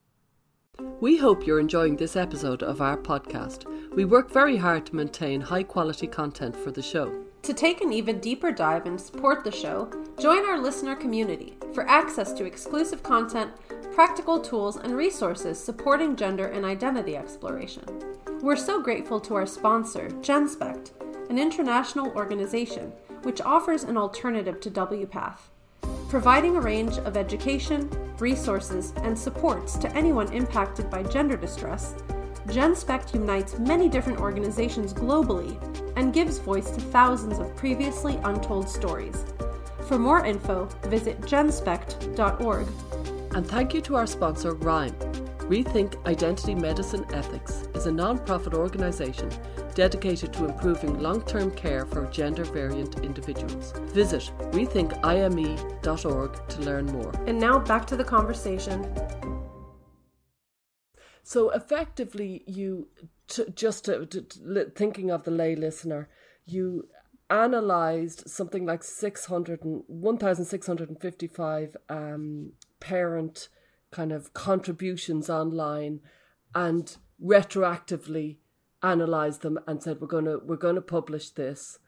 We 1.00 1.17
hope 1.17 1.45
you're 1.45 1.60
enjoying 1.60 1.98
this 1.98 2.15
episode 2.15 2.63
of 2.63 2.81
our 2.81 2.98
podcast. 2.98 3.65
We 3.95 4.05
work 4.05 4.31
very 4.31 4.57
hard 4.57 4.88
to 4.88 4.95
maintain 4.95 5.39
high 5.39 5.63
quality 5.63 6.07
content 6.07 6.55
for 6.55 6.72
the 6.72 6.81
show. 6.81 7.25
To 7.43 7.53
take 7.53 7.81
an 7.81 7.91
even 7.91 8.19
deeper 8.19 8.51
dive 8.51 8.85
and 8.85 9.00
support 9.00 9.43
the 9.43 9.51
show, 9.51 9.89
join 10.19 10.45
our 10.45 10.57
listener 10.57 10.95
community 10.95 11.55
for 11.73 11.88
access 11.89 12.33
to 12.33 12.45
exclusive 12.45 13.03
content, 13.03 13.51
practical 13.93 14.39
tools, 14.39 14.77
and 14.77 14.95
resources 14.95 15.62
supporting 15.62 16.15
gender 16.15 16.47
and 16.47 16.65
identity 16.65 17.17
exploration. 17.17 17.83
We're 18.41 18.55
so 18.55 18.81
grateful 18.81 19.19
to 19.21 19.35
our 19.35 19.45
sponsor, 19.45 20.07
GenSpect, 20.21 20.91
an 21.29 21.38
international 21.38 22.12
organization 22.15 22.93
which 23.23 23.41
offers 23.41 23.83
an 23.83 23.97
alternative 23.97 24.59
to 24.62 24.71
WPATH 24.71 25.39
providing 26.13 26.55
a 26.55 26.62
range 26.62 27.00
of 27.00 27.17
education, 27.17 27.89
resources, 28.19 28.93
and 28.97 29.17
supports 29.17 29.77
to 29.77 29.91
anyone 29.95 30.31
impacted 30.31 30.88
by 30.88 31.01
gender 31.01 31.35
distress, 31.35 31.95
GenSpect 32.47 33.13
unites 33.13 33.57
many 33.59 33.88
different 33.88 34.19
organizations 34.19 34.93
globally 34.93 35.57
and 35.95 36.13
gives 36.13 36.39
voice 36.39 36.71
to 36.71 36.81
thousands 36.81 37.39
of 37.39 37.55
previously 37.55 38.19
untold 38.23 38.67
stories. 38.67 39.25
For 39.88 39.97
more 39.97 40.25
info, 40.25 40.65
visit 40.83 41.21
genspect.org. 41.21 42.67
And 43.35 43.47
thank 43.47 43.73
you 43.73 43.81
to 43.81 43.95
our 43.95 44.07
sponsor, 44.07 44.53
ReIME. 44.55 44.95
Rethink 45.50 46.05
Identity 46.05 46.55
Medicine 46.55 47.05
Ethics 47.13 47.67
is 47.75 47.85
a 47.85 47.91
non 47.91 48.17
profit 48.19 48.53
organisation 48.53 49.29
dedicated 49.75 50.31
to 50.33 50.45
improving 50.45 51.00
long 51.00 51.21
term 51.23 51.51
care 51.51 51.85
for 51.85 52.05
gender 52.07 52.45
variant 52.45 53.00
individuals. 53.03 53.73
Visit 53.93 54.31
rethinkime.org 54.51 56.47
to 56.47 56.62
learn 56.62 56.85
more. 56.85 57.12
And 57.27 57.39
now 57.39 57.59
back 57.59 57.85
to 57.88 57.97
the 57.97 58.03
conversation. 58.03 58.83
So, 61.23 61.49
effectively, 61.51 62.43
you 62.45 62.87
t- 63.27 63.45
just 63.55 63.85
to, 63.85 64.05
to, 64.05 64.21
to, 64.21 64.71
thinking 64.75 65.09
of 65.09 65.23
the 65.23 65.31
lay 65.31 65.55
listener, 65.55 66.09
you 66.45 66.87
analysed 67.29 68.29
something 68.29 68.65
like 68.65 68.83
600 68.83 69.63
and 69.63 69.83
1,655 69.87 71.77
um, 71.89 72.51
parent 72.79 73.47
kind 73.91 74.11
of 74.11 74.33
contributions 74.33 75.29
online 75.29 76.01
and 76.53 76.97
retroactively 77.23 78.37
analyzed 78.81 79.41
them 79.41 79.57
and 79.65 79.81
said 79.81 80.01
we're 80.01 80.07
going 80.07 80.25
to 80.25 80.41
we're 80.43 80.57
going 80.57 80.75
to 80.75 80.81
publish 80.81 81.29
this. 81.29 81.79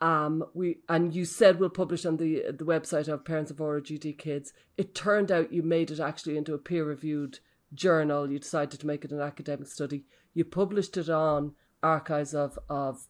Um 0.00 0.44
we 0.54 0.78
and 0.88 1.12
you 1.12 1.24
said 1.24 1.58
we'll 1.58 1.70
publish 1.70 2.06
on 2.06 2.18
the 2.18 2.44
the 2.52 2.64
website 2.64 3.08
of 3.08 3.24
parents 3.24 3.50
of 3.50 3.56
ROGD 3.56 4.16
kids. 4.16 4.52
It 4.76 4.94
turned 4.94 5.32
out 5.32 5.52
you 5.52 5.62
made 5.62 5.90
it 5.90 5.98
actually 5.98 6.36
into 6.36 6.54
a 6.54 6.58
peer 6.58 6.84
reviewed 6.84 7.40
journal 7.74 8.30
you 8.30 8.38
decided 8.38 8.80
to 8.80 8.86
make 8.86 9.04
it 9.04 9.12
an 9.12 9.20
academic 9.20 9.68
study. 9.68 10.04
You 10.34 10.44
published 10.44 10.96
it 10.96 11.08
on 11.08 11.54
archives 11.82 12.34
of 12.34 12.58
of 12.68 13.06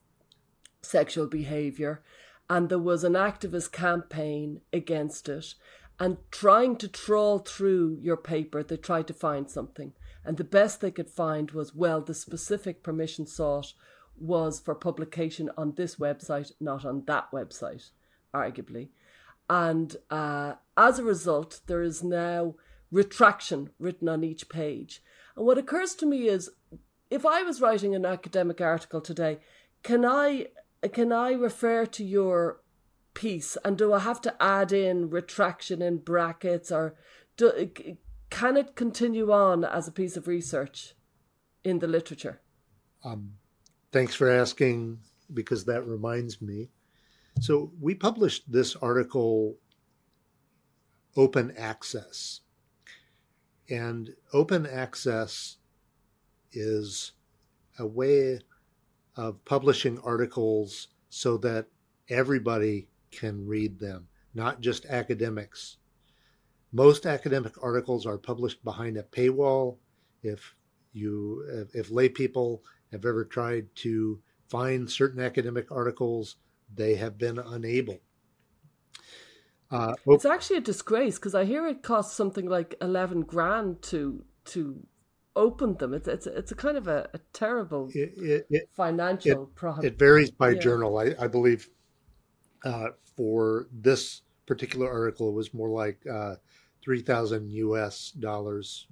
sexual 0.83 1.27
behavior 1.27 2.03
and 2.51 2.69
there 2.69 2.79
was 2.79 3.05
an 3.05 3.15
activist 3.15 3.73
campaign 3.73 4.61
against 4.73 5.29
it. 5.29 5.55
And 6.01 6.19
trying 6.31 6.77
to 6.77 6.89
trawl 6.89 7.41
through 7.41 7.99
your 8.01 8.17
paper 8.17 8.63
they 8.63 8.77
tried 8.77 9.07
to 9.09 9.15
find 9.15 9.51
something. 9.51 9.93
And 10.25 10.37
the 10.37 10.45
best 10.45 10.81
they 10.81 10.91
could 10.91 11.11
find 11.11 11.51
was 11.51 11.75
well, 11.75 12.01
the 12.01 12.15
specific 12.15 12.83
permission 12.83 13.27
sought 13.27 13.73
was 14.21 14.61
for 14.61 14.75
publication 14.75 15.51
on 15.57 15.75
this 15.75 15.97
website, 15.97 16.53
not 16.61 16.85
on 16.85 17.05
that 17.07 17.31
website, 17.33 17.91
arguably. 18.35 18.89
And 19.49 19.97
uh, 20.11 20.55
as 20.77 20.99
a 20.99 21.05
result, 21.05 21.61
there 21.67 21.83
is 21.83 22.03
now 22.03 22.55
retraction 22.91 23.71
written 23.79 24.09
on 24.09 24.25
each 24.25 24.49
page. 24.49 25.03
And 25.37 25.47
what 25.47 25.59
occurs 25.59 25.95
to 25.97 26.07
me 26.07 26.29
is 26.29 26.51
if 27.11 27.25
I 27.25 27.43
was 27.43 27.61
writing 27.61 27.95
an 27.95 28.05
academic 28.05 28.61
article 28.61 29.01
today, 29.01 29.39
can 29.83 30.05
I 30.05 30.49
can 30.93 31.13
I 31.13 31.33
refer 31.33 31.87
to 31.87 32.05
your 32.05 32.61
piece 33.15 33.57
and 33.65 33.77
do 33.77 33.93
I 33.93 33.99
have 33.99 34.21
to 34.23 34.43
add 34.43 34.73
in 34.73 35.11
retraction 35.11 35.83
in 35.83 35.99
brackets 35.99 36.71
or 36.71 36.95
do, 37.37 37.71
can 38.31 38.57
it 38.57 38.77
continue 38.77 39.33
on 39.33 39.65
as 39.65 39.89
a 39.89 39.93
piece 39.93 40.17
of 40.17 40.29
research 40.29 40.95
in 41.65 41.79
the 41.79 41.87
literature? 41.87 42.41
Um, 43.05 43.33
thanks 43.93 44.15
for 44.15 44.29
asking, 44.29 44.99
because 45.33 45.65
that 45.65 45.87
reminds 45.87 46.43
me. 46.43 46.69
So, 47.41 47.71
we 47.81 47.95
published 47.95 48.51
this 48.51 48.75
article 48.77 49.57
open 51.17 51.55
access. 51.57 52.41
And 53.71 54.15
open 54.33 54.67
access 54.67 55.57
is 56.53 57.13
a 57.79 57.87
way 57.87 58.41
of 59.17 59.45
publishing 59.45 59.99
articles 60.01 60.89
so 61.11 61.37
that 61.39 61.67
everybody 62.09 62.89
can 63.11 63.47
read 63.47 63.79
them, 63.79 64.09
not 64.35 64.61
just 64.61 64.87
academics. 64.87 65.77
Most 66.73 67.07
academic 67.07 67.55
articles 67.63 68.07
are 68.07 68.19
published 68.19 68.63
behind 68.65 68.97
a 68.97 69.03
paywall. 69.03 69.77
If 70.23 70.55
you, 70.93 71.69
if, 71.75 71.91
lay 71.91 72.09
people 72.09 72.63
have 72.93 73.05
ever 73.05 73.25
tried 73.25 73.75
to 73.77 74.21
find 74.49 74.91
certain 74.91 75.21
academic 75.21 75.71
articles, 75.71 76.37
they 76.75 76.95
have 76.97 77.19
been 77.19 77.39
unable. 77.39 78.01
Uh, 79.71 79.95
it's 80.07 80.25
actually 80.25 80.57
a 80.57 80.63
disgrace 80.63 81.19
because 81.19 81.35
I 81.35 81.45
hear 81.45 81.67
it 81.67 81.83
costs 81.83 82.17
something 82.17 82.49
like 82.49 82.75
eleven 82.81 83.23
grand 83.23 83.83
to 83.83 84.25
to 84.47 84.87
open 85.37 85.77
them. 85.77 85.93
It's 85.93 86.09
it's 86.09 86.27
it's 86.27 86.53
a 86.53 86.55
kind 86.55 86.77
of 86.77 86.89
a, 86.89 87.09
a 87.13 87.19
terrible 87.33 87.91
it, 87.95 88.13
it, 88.17 88.47
it, 88.49 88.69
financial 88.75 89.45
it, 89.45 89.55
problem. 89.55 89.87
It 89.87 89.99
varies 89.99 90.31
by 90.31 90.51
yeah. 90.51 90.61
journal. 90.61 90.99
I, 90.99 91.15
I 91.21 91.29
believe 91.29 91.69
uh, 92.65 92.89
for 93.17 93.69
this 93.73 94.23
particular 94.47 94.91
article, 94.91 95.29
it 95.29 95.35
was 95.35 95.53
more 95.53 95.69
like 95.69 95.99
uh, 96.11 96.37
three 96.83 97.03
thousand 97.03 97.51
U.S. 97.51 98.11
dollars, 98.13 98.87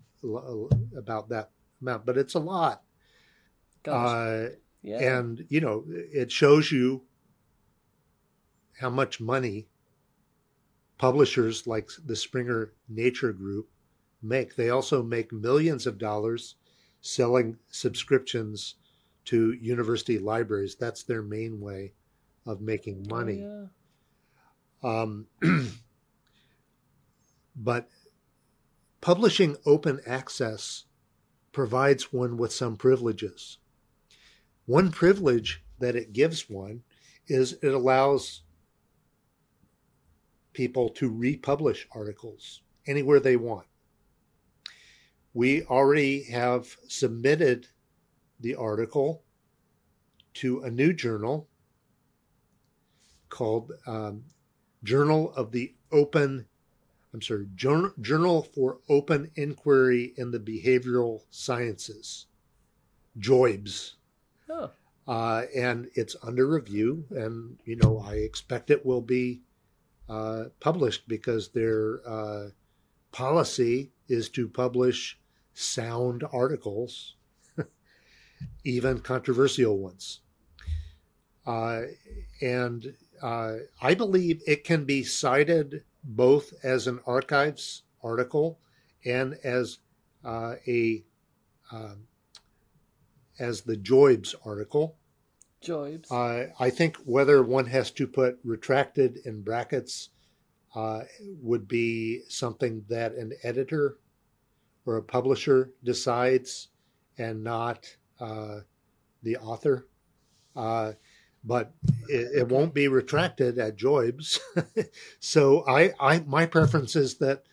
about 0.96 1.28
that 1.30 1.50
amount, 1.80 2.06
but 2.06 2.16
it's 2.16 2.34
a 2.34 2.38
lot. 2.40 2.82
Uh, 3.86 4.48
yeah. 4.82 5.18
And 5.18 5.44
you 5.48 5.60
know, 5.60 5.84
it 5.88 6.30
shows 6.30 6.70
you 6.70 7.04
how 8.78 8.90
much 8.90 9.20
money 9.20 9.68
publishers 10.98 11.66
like 11.66 11.90
the 12.04 12.16
Springer 12.16 12.72
Nature 12.88 13.32
Group 13.32 13.68
make. 14.22 14.56
They 14.56 14.70
also 14.70 15.02
make 15.02 15.32
millions 15.32 15.86
of 15.86 15.98
dollars 15.98 16.56
selling 17.00 17.58
subscriptions 17.70 18.76
to 19.26 19.52
university 19.52 20.18
libraries. 20.18 20.76
That's 20.76 21.02
their 21.02 21.22
main 21.22 21.60
way 21.60 21.92
of 22.46 22.60
making 22.60 23.06
oh, 23.10 23.14
money. 23.14 23.44
Oh, 23.44 23.68
yeah. 24.82 25.02
um, 25.02 25.26
But 27.56 27.88
publishing 29.00 29.56
open 29.64 30.00
access 30.06 30.84
provides 31.52 32.12
one 32.12 32.36
with 32.36 32.52
some 32.52 32.76
privileges. 32.76 33.58
One 34.66 34.90
privilege 34.90 35.64
that 35.78 35.96
it 35.96 36.12
gives 36.12 36.50
one 36.50 36.82
is 37.26 37.54
it 37.62 37.72
allows 37.72 38.42
people 40.56 40.88
to 40.88 41.10
republish 41.10 41.86
articles 41.92 42.62
anywhere 42.86 43.20
they 43.20 43.36
want. 43.36 43.66
We 45.34 45.64
already 45.64 46.22
have 46.24 46.74
submitted 46.88 47.68
the 48.40 48.54
article 48.54 49.22
to 50.34 50.62
a 50.62 50.70
new 50.70 50.94
journal 50.94 51.46
called 53.28 53.72
um, 53.86 54.24
Journal 54.82 55.34
of 55.34 55.52
the 55.52 55.74
Open 55.92 56.46
I'm 57.12 57.22
sorry, 57.22 57.46
Journal 57.54 58.42
for 58.42 58.78
Open 58.90 59.30
Inquiry 59.36 60.12
in 60.18 60.30
the 60.30 60.38
Behavioral 60.38 61.22
Sciences, 61.30 62.26
JOIBS. 63.18 63.92
Oh. 64.50 64.70
Uh, 65.08 65.44
and 65.56 65.88
it's 65.94 66.14
under 66.22 66.46
review, 66.46 67.06
and 67.10 67.58
you 67.64 67.76
know 67.76 68.04
I 68.06 68.16
expect 68.16 68.70
it 68.70 68.84
will 68.84 69.00
be 69.00 69.40
uh, 70.08 70.44
published 70.60 71.08
because 71.08 71.48
their 71.48 72.00
uh, 72.06 72.48
policy 73.12 73.90
is 74.08 74.28
to 74.30 74.48
publish 74.48 75.18
sound 75.54 76.24
articles. 76.32 77.14
even 78.64 79.00
controversial 79.00 79.78
ones. 79.78 80.20
Uh, 81.46 81.82
and 82.40 82.94
uh, 83.22 83.54
I 83.80 83.94
believe 83.94 84.42
it 84.46 84.64
can 84.64 84.84
be 84.84 85.04
cited 85.04 85.84
both 86.02 86.52
as 86.62 86.86
an 86.86 87.00
archives 87.06 87.82
article 88.02 88.58
and 89.04 89.34
as 89.44 89.78
uh, 90.24 90.56
a 90.66 91.04
um, 91.72 92.06
as 93.38 93.62
the 93.62 93.76
Joibs 93.76 94.34
article. 94.44 94.96
Uh, 96.10 96.44
I 96.58 96.70
think 96.70 96.96
whether 97.04 97.42
one 97.42 97.66
has 97.66 97.90
to 97.92 98.06
put 98.06 98.38
retracted 98.44 99.18
in 99.24 99.42
brackets 99.42 100.10
uh, 100.74 101.00
would 101.40 101.66
be 101.66 102.20
something 102.28 102.84
that 102.88 103.14
an 103.14 103.32
editor 103.42 103.98
or 104.84 104.96
a 104.96 105.02
publisher 105.02 105.72
decides 105.82 106.68
and 107.18 107.42
not 107.42 107.96
uh, 108.20 108.60
the 109.22 109.36
author. 109.38 109.88
Uh, 110.54 110.92
but 111.44 111.72
it, 112.08 112.40
it, 112.40 112.48
won't 112.48 112.74
be 112.74 112.88
retracted 112.88 113.58
at 113.58 113.76
Joibs. 113.76 114.38
so 115.20 115.64
I, 115.66 115.92
I, 116.00 116.20
my 116.20 116.44
preference 116.46 116.96
is 116.96 117.18
that 117.18 117.44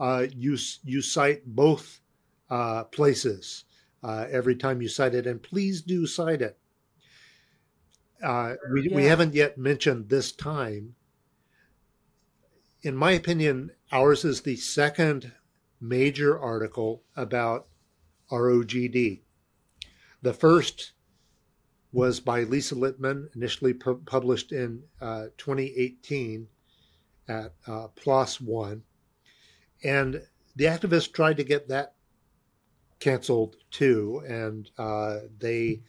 uh, 0.00 0.26
you 0.36 0.58
you 0.84 1.00
cite 1.00 1.46
both 1.46 2.00
uh, 2.50 2.84
places 2.84 3.64
every 4.04 4.56
time 4.56 4.82
you 4.82 4.88
cite 4.88 5.14
it, 5.14 5.26
and 5.26 5.42
please 5.42 5.82
do 5.82 6.06
cite 6.06 6.42
it. 6.42 6.58
Uh, 8.22 8.54
we, 8.72 8.88
yeah. 8.88 8.96
we 8.96 9.04
haven't 9.04 9.34
yet 9.34 9.58
mentioned 9.58 10.08
this 10.08 10.32
time. 10.32 10.94
In 12.82 12.96
my 12.96 13.12
opinion, 13.12 13.70
ours 13.92 14.24
is 14.24 14.42
the 14.42 14.56
second 14.56 15.32
major 15.80 16.38
article 16.38 17.02
about 17.16 17.66
ROGD. 18.30 19.20
The 20.22 20.32
first 20.32 20.92
was 21.92 22.20
by 22.20 22.42
Lisa 22.42 22.74
Littman, 22.74 23.28
initially 23.34 23.72
pu- 23.72 24.02
published 24.06 24.52
in 24.52 24.82
uh, 25.00 25.26
2018 25.38 26.48
at 27.28 27.54
uh, 27.66 27.88
PLOS 27.96 28.40
One. 28.40 28.82
And 29.82 30.22
the 30.54 30.64
activists 30.64 31.12
tried 31.12 31.36
to 31.38 31.44
get 31.44 31.68
that 31.68 31.94
canceled 32.98 33.56
too, 33.70 34.22
and 34.26 34.70
uh, 34.78 35.20
they 35.38 35.82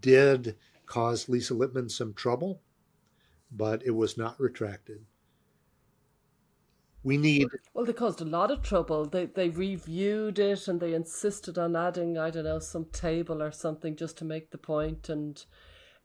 did 0.00 0.56
cause 0.92 1.26
Lisa 1.26 1.54
Littman 1.54 1.90
some 1.90 2.12
trouble, 2.12 2.60
but 3.50 3.82
it 3.82 3.92
was 3.92 4.18
not 4.18 4.38
retracted. 4.38 5.06
We 7.02 7.16
need. 7.16 7.48
Well, 7.72 7.86
they 7.86 7.94
caused 7.94 8.20
a 8.20 8.26
lot 8.26 8.50
of 8.50 8.60
trouble. 8.62 9.06
They 9.06 9.24
they 9.24 9.48
reviewed 9.48 10.38
it 10.38 10.68
and 10.68 10.80
they 10.80 10.92
insisted 10.92 11.56
on 11.56 11.74
adding 11.74 12.18
I 12.18 12.28
don't 12.28 12.44
know 12.44 12.58
some 12.58 12.84
table 12.92 13.42
or 13.42 13.50
something 13.52 13.96
just 13.96 14.18
to 14.18 14.26
make 14.26 14.50
the 14.50 14.58
point. 14.58 15.04
point, 15.04 15.08
and 15.08 15.44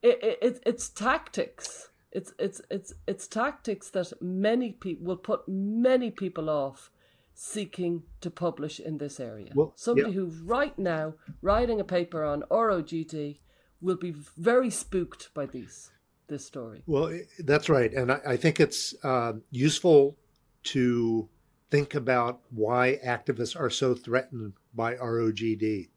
it, 0.02 0.38
it 0.42 0.60
it's 0.66 0.88
tactics. 0.88 1.90
It's 2.14 2.34
it's 2.40 2.62
it's 2.72 2.94
it's 3.08 3.28
tactics 3.28 3.90
that 3.90 4.14
many 4.22 4.72
people 4.72 5.06
will 5.06 5.18
put 5.18 5.50
many 5.50 6.12
people 6.12 6.50
off 6.50 6.92
seeking 7.34 8.04
to 8.22 8.32
publish 8.32 8.80
in 8.80 9.00
this 9.00 9.20
area. 9.20 9.52
Well, 9.54 9.74
Somebody 9.76 10.12
yeah. 10.12 10.16
who 10.16 10.32
right 10.46 10.80
now 10.80 11.16
writing 11.42 11.82
a 11.82 11.84
paper 11.84 12.24
on 12.24 12.44
ROGD 12.50 13.40
will 13.82 13.96
be 13.96 14.12
very 14.38 14.70
spooked 14.70 15.34
by 15.34 15.46
these 15.46 15.92
this 16.28 16.46
story. 16.46 16.84
Well, 16.86 17.18
that's 17.40 17.70
right, 17.70 17.94
and 17.94 18.12
I, 18.12 18.20
I 18.28 18.38
think 18.38 18.60
it's 18.60 18.94
uh, 19.04 19.34
useful 19.50 20.18
to 20.64 21.30
think 21.70 21.96
about 21.96 22.42
why 22.50 23.00
activists 23.06 23.60
are 23.60 23.70
so 23.70 23.94
threatened 23.94 24.54
by 24.74 24.96
ROGD. 24.96 25.90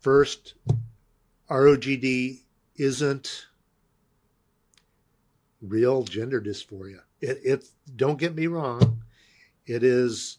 First, 0.00 0.54
ROGD 1.48 2.40
isn't 2.76 3.46
real 5.62 6.02
gender 6.02 6.40
dysphoria. 6.40 7.00
It, 7.20 7.38
it 7.44 7.64
don't 7.96 8.18
get 8.18 8.34
me 8.34 8.46
wrong, 8.46 9.02
it 9.66 9.82
is 9.82 10.38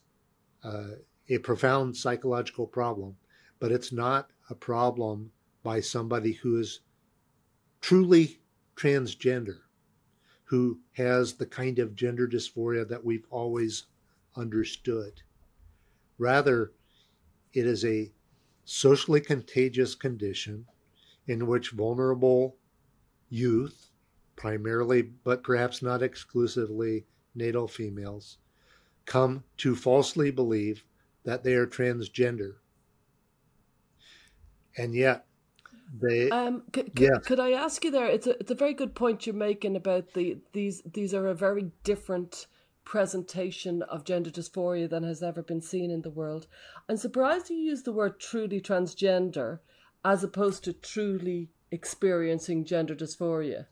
uh, 0.64 0.96
a 1.30 1.40
profound 1.40 1.98
psychological 1.98 2.68
problem, 2.68 3.16
but 3.60 3.72
it's 3.72 3.92
not 3.92 4.30
a 4.50 4.56
problem 4.56 5.32
by 5.64 5.80
somebody 5.80 6.34
who 6.34 6.60
is 6.60 6.82
truly 7.82 8.40
transgender, 8.76 9.60
who 10.46 10.80
has 10.94 11.34
the 11.34 11.46
kind 11.46 11.80
of 11.80 11.96
gender 11.96 12.28
dysphoria 12.28 12.88
that 12.88 13.04
we've 13.04 13.26
always 13.30 13.86
understood. 14.36 15.22
Rather, 16.18 16.72
it 17.54 17.66
is 17.66 17.84
a 17.84 18.12
socially 18.64 19.22
contagious 19.22 19.96
condition 19.96 20.66
in 21.28 21.48
which 21.48 21.72
vulnerable 21.72 22.58
youth, 23.30 23.92
primarily 24.36 25.02
but 25.02 25.44
perhaps 25.44 25.82
not 25.82 26.04
exclusively 26.04 27.06
natal 27.34 27.68
females, 27.68 28.38
come 29.06 29.44
to 29.58 29.76
falsely 29.76 30.32
believe 30.32 30.84
that 31.24 31.44
they 31.44 31.54
are 31.54 31.68
transgender. 31.68 32.56
And 34.78 34.94
yet, 34.94 35.26
they. 36.00 36.30
Um, 36.30 36.64
c- 36.74 36.84
c- 36.84 37.04
yes. 37.04 37.26
Could 37.26 37.40
I 37.40 37.52
ask 37.52 37.84
you 37.84 37.92
there? 37.92 38.08
It's 38.08 38.28
a 38.28 38.40
it's 38.40 38.52
a 38.52 38.56
very 38.56 38.74
good 38.74 38.96
point 38.96 39.26
you're 39.26 39.36
making 39.36 39.76
about 39.76 40.14
the 40.14 40.38
these 40.54 40.82
these 40.82 41.14
are 41.14 41.28
a 41.28 41.36
very 41.36 41.72
different 41.84 42.48
presentation 42.84 43.82
of 43.84 44.04
gender 44.04 44.30
dysphoria 44.30 44.90
than 44.90 45.04
has 45.04 45.24
ever 45.24 45.42
been 45.42 45.62
seen 45.62 45.90
in 45.90 46.02
the 46.02 46.10
world. 46.10 46.48
I'm 46.88 46.98
surprised 46.98 47.50
you 47.50 47.58
use 47.58 47.84
the 47.84 47.92
word 47.92 48.20
truly 48.20 48.62
transgender 48.62 49.60
as 50.06 50.24
opposed 50.24 50.64
to 50.64 50.72
truly 50.72 51.50
experiencing 51.72 52.64
gender 52.64 52.96
dysphoria? 52.96 53.66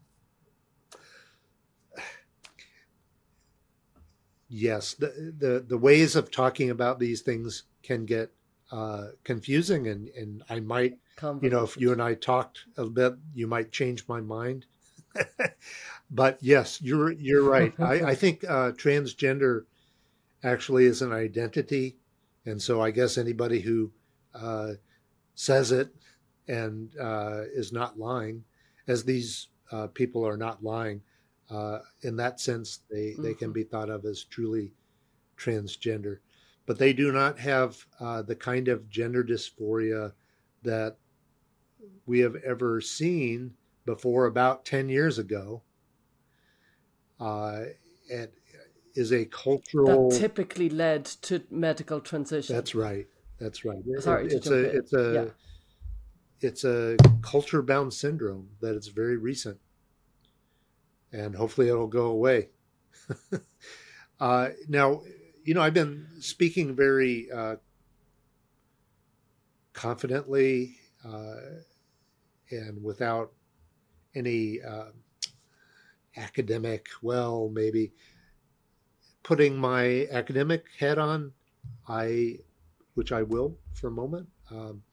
Yes, 4.50 4.94
the, 4.94 5.34
the, 5.38 5.66
the 5.68 5.78
ways 5.78 6.16
of 6.16 6.30
talking 6.30 6.70
about 6.70 7.00
these 7.00 7.22
things 7.22 7.64
can 7.82 8.06
get 8.06 8.32
uh, 8.74 9.10
confusing, 9.24 9.88
and, 9.88 10.10
and 10.10 10.44
I 10.50 10.60
might, 10.60 10.98
you 11.42 11.50
know, 11.52 11.64
if 11.64 11.78
you 11.78 11.92
and 11.92 12.02
I 12.02 12.16
talked 12.16 12.62
a 12.76 12.86
bit, 12.86 13.14
you 13.36 13.46
might 13.46 13.72
change 13.72 14.08
my 14.08 14.20
mind. 14.20 14.66
but 16.12 16.40
yes, 16.42 16.82
you're 16.82 17.12
you're 17.12 17.44
right. 17.44 17.72
I, 17.80 17.94
I 18.02 18.16
think 18.16 18.44
uh, 18.44 18.72
transgender 18.72 19.66
actually 20.44 20.86
is 20.86 21.04
an 21.04 21.14
identity, 21.14 21.98
and 22.48 22.60
so 22.60 22.82
I 22.82 22.90
guess 22.90 23.20
anybody 23.20 23.62
who 23.62 23.92
uh, 24.34 24.72
says 25.36 25.72
it 25.72 25.94
and 26.48 26.90
uh, 27.00 27.42
is 27.54 27.72
not 27.72 28.00
lying, 28.00 28.44
as 28.88 29.04
these 29.04 29.50
uh, 29.72 29.86
people 29.86 30.28
are 30.28 30.38
not 30.38 30.64
lying. 30.64 31.02
Uh, 31.48 31.78
in 32.02 32.16
that 32.16 32.40
sense, 32.40 32.80
they, 32.90 33.12
mm-hmm. 33.12 33.22
they 33.22 33.34
can 33.36 33.50
mm-hmm. 33.50 33.54
be 33.54 33.64
thought 33.64 33.92
of 33.92 34.04
as 34.06 34.24
truly 34.24 34.72
transgender. 35.38 36.18
But 36.66 36.80
they 36.80 36.94
do 36.94 37.12
not 37.12 37.40
have 37.40 37.86
uh, 38.00 38.22
the 38.22 38.36
kind 38.36 38.68
of 38.68 38.90
gender 38.90 39.24
dysphoria 39.24 40.14
that 40.64 40.98
we 42.06 42.20
have 42.20 42.36
ever 42.38 42.80
seen 42.80 43.56
before 43.86 44.26
about 44.26 44.64
10 44.64 44.88
years 44.88 45.20
ago. 45.20 45.62
Uh, 47.20 47.64
it 48.08 48.34
is 48.96 49.12
a 49.12 49.26
cultural. 49.26 50.10
That 50.10 50.20
typically 50.20 50.70
led 50.70 51.06
to 51.06 51.42
medical 51.50 52.00
transition. 52.00 52.56
That's 52.56 52.76
right. 52.76 53.08
That's 53.40 53.66
right. 53.66 53.84
Sorry, 54.00 54.28
it, 54.28 54.34
it's 54.34 54.48
a, 54.48 54.78
it's 54.78 54.94
a, 54.94 55.14
yeah 55.14 55.32
it's 56.44 56.64
a 56.64 56.98
culture 57.22 57.62
bound 57.62 57.94
syndrome 57.94 58.50
that 58.60 58.76
it's 58.76 58.88
very 58.88 59.18
recent 59.18 59.58
and 61.12 61.36
hopefully 61.36 61.70
it'll 61.70 61.88
go 61.88 62.08
away 62.08 62.50
uh, 64.20 64.50
now 64.68 65.02
you 65.44 65.54
know 65.54 65.62
i've 65.62 65.74
been 65.74 66.08
speaking 66.20 66.76
very 66.76 67.30
uh, 67.32 67.56
confidently 69.74 70.78
uh, 71.06 71.36
and 72.52 72.84
without 72.84 73.34
any 74.16 74.62
uh, 74.62 74.92
academic 76.18 76.88
well 77.02 77.50
maybe 77.50 77.92
putting 79.24 79.58
my 79.58 80.08
academic 80.12 80.66
head 80.80 80.98
on 80.98 81.32
i 81.88 82.38
which 82.94 83.12
i 83.12 83.24
will 83.24 83.58
for 83.74 83.88
a 83.88 83.92
moment 83.92 84.28
um, 84.52 84.84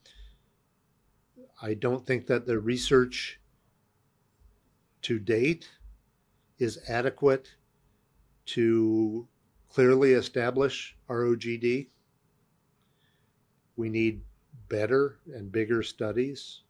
I 1.62 1.74
don't 1.74 2.06
think 2.06 2.26
that 2.28 2.46
the 2.46 2.58
research 2.58 3.38
to 5.02 5.18
date 5.18 5.68
is 6.58 6.78
adequate 6.88 7.54
to 8.46 9.28
clearly 9.72 10.12
establish 10.12 10.96
ROGD. 11.08 11.88
We 13.76 13.88
need 13.88 14.22
better 14.68 15.18
and 15.32 15.50
bigger 15.50 15.82
studies. 15.82 16.62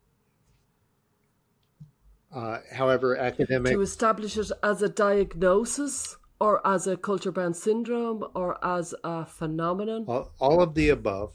Uh, 2.32 2.58
however, 2.72 3.16
academic 3.16 3.72
to 3.72 3.80
establish 3.80 4.36
it 4.36 4.52
as 4.62 4.82
a 4.82 4.88
diagnosis 4.88 6.16
or 6.40 6.64
as 6.66 6.86
a 6.86 6.96
culture 6.96 7.32
bound 7.32 7.56
syndrome 7.56 8.24
or 8.34 8.64
as 8.64 8.94
a 9.02 9.26
phenomenon. 9.26 10.04
All, 10.06 10.32
all 10.38 10.62
of 10.62 10.74
the 10.74 10.90
above. 10.90 11.34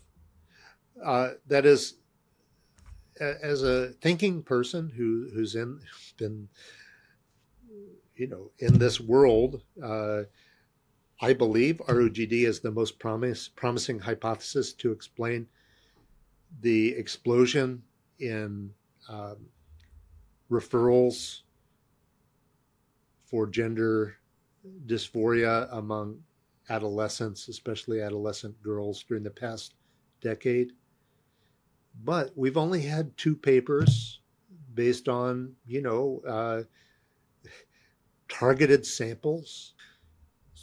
Uh, 1.04 1.32
that 1.48 1.66
is 1.66 1.96
as 3.20 3.64
a 3.64 3.90
thinking 4.02 4.44
person 4.44 4.92
who 4.96 5.30
who's 5.34 5.56
in 5.56 5.80
been 6.18 6.48
you 8.16 8.28
know 8.28 8.52
in 8.60 8.80
this 8.80 9.00
world, 9.00 9.62
uh, 9.84 10.24
I 11.22 11.34
believe 11.34 11.78
ROGD 11.88 12.46
is 12.46 12.60
the 12.60 12.72
most 12.72 13.00
promise, 13.00 13.48
promising 13.48 14.00
hypothesis 14.00 14.74
to 14.74 14.92
explain 14.92 15.48
the 16.62 16.90
explosion 16.96 17.84
in 18.20 18.72
um, 19.08 19.38
referrals 20.52 21.42
for 23.26 23.48
gender 23.48 24.18
dysphoria 24.86 25.68
among 25.72 26.20
adolescents, 26.70 27.48
especially 27.48 28.02
adolescent 28.02 28.62
girls, 28.62 29.04
during 29.04 29.24
the 29.24 29.30
past 29.30 29.76
decade. 30.22 30.72
But 32.04 32.32
we've 32.36 32.58
only 32.58 32.82
had 32.82 33.16
two 33.18 33.36
papers 33.36 34.20
based 34.74 35.08
on, 35.08 35.54
you 35.66 35.82
know, 35.82 36.22
uh, 36.28 36.64
targeted 38.28 38.86
samples. 38.86 39.75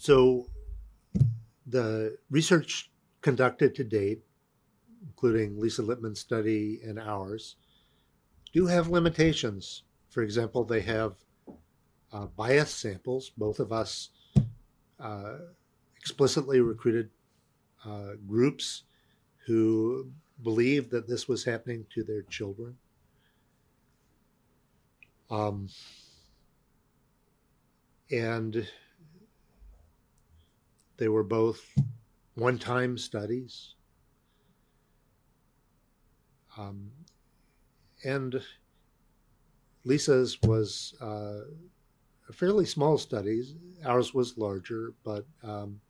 So 0.03 0.49
the 1.65 2.19
research 2.29 2.91
conducted 3.21 3.77
to 3.77 3.85
date, 3.85 4.25
including 5.07 5.61
Lisa 5.61 5.81
Littman's 5.81 6.19
study 6.19 6.81
and 6.85 6.99
ours, 6.99 7.55
do 8.53 8.67
have 8.67 8.89
limitations. 8.89 9.85
For 10.11 10.25
example, 10.25 10.65
they 10.65 10.81
have 10.81 11.15
uh, 12.13 12.27
bias 12.27 12.75
samples. 12.75 13.31
Both 13.39 13.61
of 13.61 13.71
us 13.71 14.09
uh, 14.99 15.37
explicitly 16.01 16.61
recruited 16.61 17.11
uh, 17.87 18.15
groups 18.27 18.83
who 19.47 20.11
believed 20.43 20.91
that 20.91 21.07
this 21.07 21.29
was 21.29 21.45
happening 21.45 21.87
to 21.95 22.03
their 22.03 22.23
children. 22.23 22.77
Um, 25.31 25.69
and 28.11 28.67
they 31.03 31.09
were 31.09 31.25
both 31.25 31.61
one 32.37 32.57
time 32.57 32.97
studies. 32.97 33.75
Um, 36.57 36.93
and 38.05 38.41
Lisa's 39.85 40.39
was 40.45 40.95
uh, 41.01 41.41
a 42.29 42.33
fairly 42.33 42.67
small 42.67 42.99
study. 42.99 43.43
Ours 43.85 44.15
was 44.15 44.39
larger, 44.39 44.95
but 45.03 45.27
um, 45.43 45.81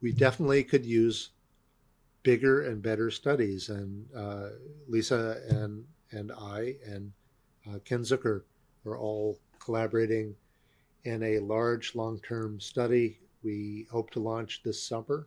we 0.00 0.10
definitely 0.10 0.64
could 0.64 0.84
use 0.84 1.30
bigger 2.24 2.62
and 2.62 2.82
better 2.82 3.12
studies. 3.12 3.68
And 3.68 4.06
uh, 4.12 4.48
Lisa 4.88 5.40
and 5.50 5.84
and 6.10 6.32
I 6.32 6.74
and 6.84 7.12
uh, 7.64 7.78
Ken 7.84 8.00
Zucker 8.00 8.42
are 8.84 8.98
all 8.98 9.38
collaborating 9.60 10.34
in 11.04 11.22
a 11.22 11.38
large 11.40 11.94
long-term 11.94 12.60
study. 12.60 13.18
We 13.42 13.86
hope 13.90 14.10
to 14.10 14.20
launch 14.20 14.62
this 14.64 14.86
summer, 14.86 15.26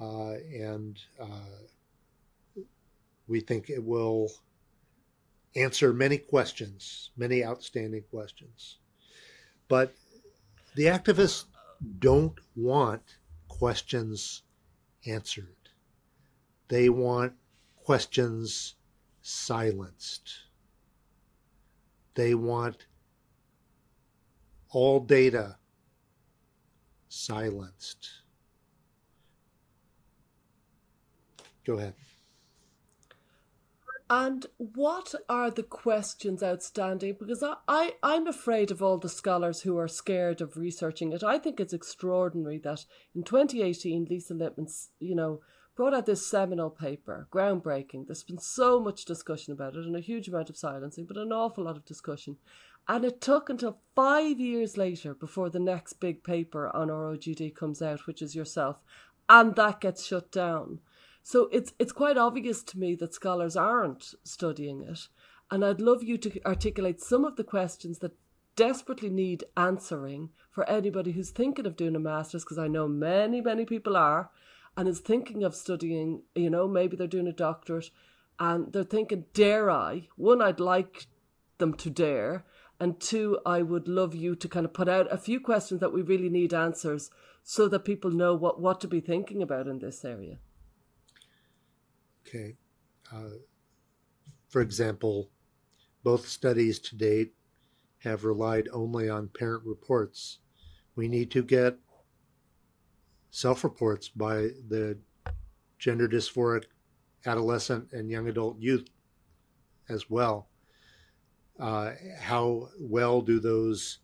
uh, 0.00 0.34
and 0.52 0.98
uh, 1.20 2.62
we 3.26 3.40
think 3.40 3.70
it 3.70 3.82
will 3.82 4.30
answer 5.56 5.92
many 5.92 6.18
questions, 6.18 7.10
many 7.16 7.44
outstanding 7.44 8.04
questions. 8.10 8.78
But 9.68 9.94
the 10.74 10.84
activists 10.84 11.44
don't 11.98 12.38
want 12.54 13.02
questions 13.48 14.42
answered. 15.06 15.56
They 16.68 16.88
want 16.88 17.32
questions 17.76 18.74
silenced. 19.22 20.30
They 22.14 22.34
want 22.34 22.86
all 24.70 25.00
data 25.00 25.56
silenced. 27.08 28.08
Go 31.64 31.74
ahead. 31.74 31.94
And 34.08 34.46
what 34.58 35.14
are 35.28 35.52
the 35.52 35.62
questions 35.62 36.42
outstanding? 36.42 37.16
Because 37.16 37.44
I, 37.44 37.54
I, 37.68 37.94
I'm 38.02 38.26
afraid 38.26 38.72
of 38.72 38.82
all 38.82 38.98
the 38.98 39.08
scholars 39.08 39.62
who 39.62 39.78
are 39.78 39.86
scared 39.86 40.40
of 40.40 40.56
researching 40.56 41.12
it. 41.12 41.22
I 41.22 41.38
think 41.38 41.60
it's 41.60 41.72
extraordinary 41.72 42.58
that 42.58 42.86
in 43.14 43.22
2018, 43.22 44.08
Lisa 44.10 44.34
Littman, 44.34 44.68
you 44.98 45.14
know, 45.14 45.42
brought 45.76 45.94
out 45.94 46.06
this 46.06 46.26
seminal 46.26 46.70
paper, 46.70 47.28
groundbreaking. 47.32 48.06
There's 48.06 48.24
been 48.24 48.40
so 48.40 48.80
much 48.80 49.04
discussion 49.04 49.52
about 49.52 49.76
it 49.76 49.86
and 49.86 49.94
a 49.94 50.00
huge 50.00 50.26
amount 50.26 50.50
of 50.50 50.56
silencing, 50.56 51.06
but 51.06 51.16
an 51.16 51.32
awful 51.32 51.64
lot 51.64 51.76
of 51.76 51.84
discussion. 51.84 52.36
And 52.88 53.04
it 53.04 53.20
took 53.20 53.48
until 53.48 53.78
five 53.94 54.40
years 54.40 54.76
later 54.76 55.14
before 55.14 55.48
the 55.48 55.60
next 55.60 55.94
big 55.94 56.24
paper 56.24 56.74
on 56.74 56.88
ROGD 56.88 57.54
comes 57.54 57.80
out, 57.80 58.06
which 58.06 58.20
is 58.20 58.34
yourself, 58.34 58.82
and 59.28 59.54
that 59.54 59.80
gets 59.80 60.04
shut 60.04 60.32
down. 60.32 60.80
So 61.22 61.48
it's 61.52 61.72
it's 61.78 61.92
quite 61.92 62.16
obvious 62.16 62.62
to 62.64 62.78
me 62.78 62.94
that 62.96 63.14
scholars 63.14 63.56
aren't 63.56 64.14
studying 64.24 64.82
it, 64.82 65.08
and 65.50 65.64
I'd 65.64 65.80
love 65.80 66.02
you 66.02 66.18
to 66.18 66.44
articulate 66.44 67.00
some 67.00 67.24
of 67.24 67.36
the 67.36 67.44
questions 67.44 67.98
that 67.98 68.16
desperately 68.56 69.10
need 69.10 69.44
answering 69.56 70.30
for 70.50 70.68
anybody 70.68 71.12
who's 71.12 71.30
thinking 71.30 71.66
of 71.66 71.76
doing 71.76 71.94
a 71.94 72.00
master's, 72.00 72.42
because 72.42 72.58
I 72.58 72.68
know 72.68 72.88
many 72.88 73.40
many 73.40 73.64
people 73.64 73.96
are, 73.96 74.30
and 74.76 74.88
is 74.88 75.00
thinking 75.00 75.44
of 75.44 75.54
studying. 75.54 76.22
You 76.34 76.50
know, 76.50 76.66
maybe 76.66 76.96
they're 76.96 77.06
doing 77.06 77.28
a 77.28 77.32
doctorate, 77.32 77.90
and 78.40 78.72
they're 78.72 78.82
thinking, 78.82 79.26
dare 79.34 79.70
I? 79.70 80.08
One, 80.16 80.42
I'd 80.42 80.58
like 80.58 81.06
them 81.58 81.74
to 81.74 81.90
dare. 81.90 82.44
And 82.80 82.98
two, 82.98 83.38
I 83.44 83.60
would 83.60 83.86
love 83.86 84.14
you 84.14 84.34
to 84.34 84.48
kind 84.48 84.64
of 84.64 84.72
put 84.72 84.88
out 84.88 85.12
a 85.12 85.18
few 85.18 85.38
questions 85.38 85.80
that 85.80 85.92
we 85.92 86.00
really 86.00 86.30
need 86.30 86.54
answers 86.54 87.10
so 87.44 87.68
that 87.68 87.84
people 87.84 88.10
know 88.10 88.34
what, 88.34 88.60
what 88.60 88.80
to 88.80 88.88
be 88.88 89.00
thinking 89.00 89.42
about 89.42 89.68
in 89.68 89.78
this 89.78 90.04
area. 90.04 90.38
Okay. 92.26 92.56
Uh, 93.12 93.36
for 94.48 94.62
example, 94.62 95.30
both 96.02 96.26
studies 96.26 96.78
to 96.78 96.96
date 96.96 97.34
have 97.98 98.24
relied 98.24 98.68
only 98.72 99.08
on 99.08 99.28
parent 99.28 99.64
reports. 99.64 100.38
We 100.96 101.06
need 101.06 101.30
to 101.32 101.42
get 101.42 101.76
self 103.30 103.62
reports 103.62 104.08
by 104.08 104.48
the 104.68 104.98
gender 105.78 106.08
dysphoric 106.08 106.64
adolescent 107.26 107.92
and 107.92 108.10
young 108.10 108.28
adult 108.28 108.58
youth 108.58 108.88
as 109.88 110.08
well. 110.08 110.49
Uh, 111.60 111.92
how 112.18 112.70
well 112.80 113.20
do 113.22 113.38
those 113.38 113.98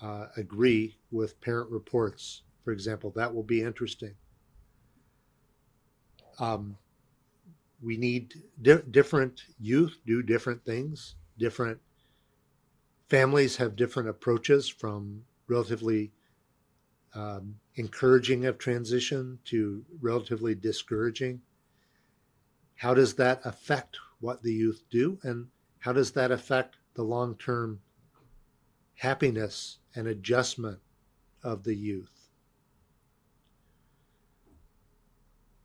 uh, 0.00 0.28
agree 0.36 0.98
with 1.10 1.40
parent 1.40 1.70
reports? 1.70 2.42
For 2.64 2.72
example, 2.72 3.10
that 3.12 3.34
will 3.34 3.42
be 3.44 3.62
interesting 3.62 4.16
um, 6.38 6.78
we 7.80 7.96
need 7.96 8.34
di- 8.60 8.82
different 8.90 9.44
youth 9.58 9.98
do 10.06 10.22
different 10.22 10.64
things. 10.64 11.14
Different 11.38 11.80
families 13.08 13.56
have 13.56 13.76
different 13.76 14.08
approaches 14.08 14.68
from 14.68 15.24
relatively 15.48 16.12
um, 17.14 17.60
encouraging 17.74 18.44
of 18.44 18.58
transition 18.58 19.38
to 19.44 19.84
relatively 20.00 20.54
discouraging. 20.54 21.42
How 22.76 22.94
does 22.94 23.14
that 23.14 23.40
affect 23.44 23.98
what 24.20 24.42
the 24.42 24.52
youth 24.52 24.84
do? 24.90 25.18
And 25.22 25.48
how 25.86 25.92
does 25.92 26.10
that 26.10 26.32
affect 26.32 26.74
the 26.94 27.02
long 27.04 27.36
term 27.36 27.80
happiness 28.96 29.78
and 29.94 30.08
adjustment 30.08 30.80
of 31.44 31.62
the 31.62 31.76
youth? 31.76 32.28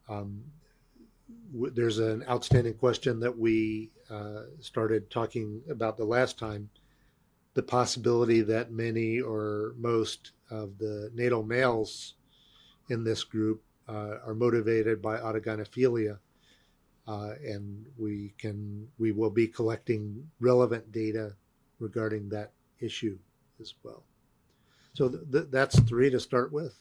Um, 0.08 0.44
there's 1.52 1.98
an 1.98 2.24
outstanding 2.30 2.76
question 2.76 3.20
that 3.22 3.36
we 3.36 3.90
uh, 4.12 4.44
started 4.60 5.10
talking 5.10 5.64
about 5.68 5.98
the 5.98 6.06
last 6.06 6.38
time 6.38 6.70
the 7.56 7.64
possibility 7.64 8.42
that 8.42 8.72
many 8.72 9.20
or 9.20 9.74
most 9.76 10.34
of 10.52 10.78
the 10.78 11.10
natal 11.16 11.42
males 11.42 12.14
in 12.90 13.04
this 13.04 13.24
group 13.24 13.64
uh, 13.90 14.18
are 14.24 14.36
motivated 14.36 15.02
by 15.02 15.18
autogynephilia. 15.18 16.20
Uh, 17.08 17.34
and 17.44 17.86
we 17.98 18.34
can 18.38 18.88
we 19.00 19.12
will 19.12 19.32
be 19.32 19.48
collecting 19.48 20.30
relevant 20.40 20.92
data 20.92 21.36
regarding 21.80 22.30
that 22.30 22.52
issue 22.80 23.18
as 23.60 23.74
well. 23.84 24.04
So 24.94 25.10
th- 25.10 25.24
th- 25.32 25.48
that's 25.50 25.80
three 25.82 26.10
to 26.12 26.20
start 26.20 26.52
with. 26.52 26.76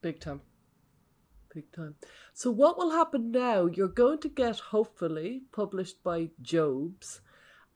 Big 0.00 0.18
time 0.18 0.40
big 1.54 1.70
time. 1.72 1.94
So 2.32 2.50
what 2.50 2.78
will 2.78 2.90
happen 2.90 3.30
now? 3.30 3.66
You're 3.66 3.88
going 3.88 4.18
to 4.20 4.28
get 4.28 4.58
hopefully 4.58 5.42
published 5.52 6.02
by 6.02 6.30
Joibs, 6.42 7.20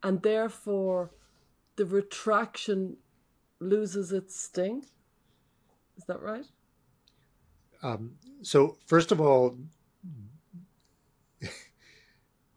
and 0.02 0.22
therefore 0.22 1.10
the 1.76 1.84
retraction 1.84 2.96
loses 3.60 4.12
its 4.12 4.40
sting. 4.40 4.84
Is 5.96 6.04
that 6.06 6.20
right? 6.20 6.46
Um, 7.82 8.12
so, 8.42 8.78
first 8.86 9.12
of 9.12 9.20
all, 9.20 9.58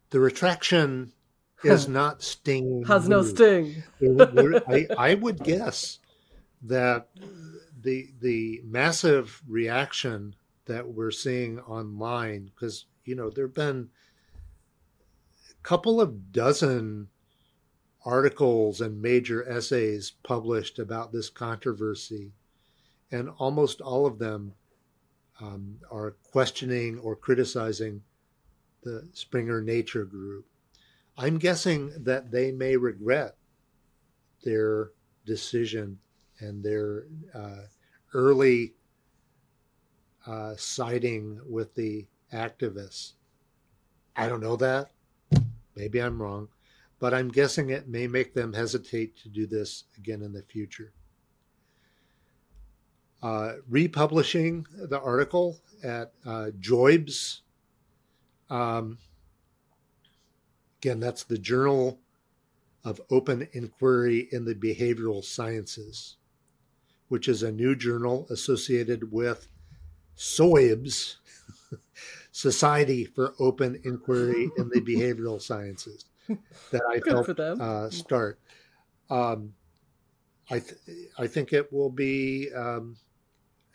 the 0.10 0.20
retraction 0.20 1.12
is 1.64 1.88
not 1.88 2.22
sting. 2.22 2.84
Has 2.88 3.10
no 3.10 3.24
sting. 3.24 3.84
I, 4.02 4.88
I 4.98 5.14
would 5.16 5.44
guess 5.44 6.00
that 6.64 7.10
the 7.82 8.10
the 8.20 8.62
massive 8.66 9.42
reaction 9.48 10.36
that 10.66 10.88
we're 10.88 11.12
seeing 11.12 11.60
online, 11.60 12.52
because 12.54 12.86
you 13.06 13.16
know 13.16 13.30
there've 13.30 13.54
been 13.54 13.90
a 15.52 15.64
couple 15.64 16.00
of 16.00 16.32
dozen 16.32 17.08
articles 18.06 18.80
and 18.80 19.02
major 19.02 19.48
essays 19.50 20.14
published 20.24 20.80
about 20.80 21.12
this 21.12 21.30
controversy, 21.30 22.32
and 23.12 23.30
almost 23.38 23.82
all 23.82 24.06
of 24.06 24.20
them 24.20 24.54
um, 25.42 25.78
are 25.92 26.16
questioning 26.32 26.98
or 27.00 27.16
criticizing 27.16 28.02
the 28.88 29.08
Springer 29.12 29.62
Nature 29.62 30.06
Group. 30.06 30.46
I'm 31.18 31.38
guessing 31.38 31.92
that 32.06 32.32
they 32.32 32.54
may 32.54 32.78
regret 32.78 33.36
their 34.46 34.92
decision 35.26 36.00
and 36.40 36.64
their 36.64 37.04
uh, 37.34 37.64
early 38.14 38.76
uh, 40.26 40.54
siding 40.58 41.42
with 41.46 41.76
the 41.76 42.08
activists. 42.32 43.14
I 44.16 44.30
don't 44.30 44.42
know 44.42 44.56
that. 44.56 44.92
Maybe 45.76 46.02
I'm 46.02 46.22
wrong, 46.22 46.48
but 47.00 47.14
I'm 47.14 47.28
guessing 47.28 47.70
it 47.70 47.90
may 47.90 48.08
make 48.08 48.34
them 48.34 48.54
hesitate 48.54 49.18
to 49.18 49.30
do 49.30 49.46
this 49.46 49.84
again 49.98 50.22
in 50.22 50.32
the 50.32 50.44
future. 50.44 50.94
Uh, 53.22 53.56
republishing 53.68 54.66
the 54.78 55.00
article 55.02 55.60
at 55.84 56.14
uh. 56.26 56.52
Um, 58.50 58.98
again, 60.80 61.00
that's 61.00 61.24
the 61.24 61.38
Journal 61.38 62.00
of 62.84 63.02
Open 63.10 63.48
Inquiry 63.54 64.30
in 64.32 64.46
the 64.46 64.56
Behavioral 64.56 65.24
Sciences, 65.24 66.18
which 67.10 67.28
is 67.28 67.44
a 67.44 67.52
new 67.52 67.76
journal 67.76 68.28
associated 68.30 69.12
with 69.12 69.48
SOIBS, 70.16 71.18
Society 72.32 73.06
for 73.06 73.34
Open 73.40 73.80
Inquiry 73.84 74.50
in 74.58 74.70
the 74.70 74.82
Behavioral 74.88 75.42
Sciences, 75.42 76.06
that 76.72 76.82
I 76.90 77.02
helped 77.10 77.40
uh, 77.40 77.90
start. 77.90 78.40
Um, 79.10 79.54
I 80.50 80.60
th- 80.60 81.10
I 81.18 81.28
think 81.28 81.54
it 81.54 81.72
will 81.74 81.90
be 81.90 82.50
um, 82.54 82.98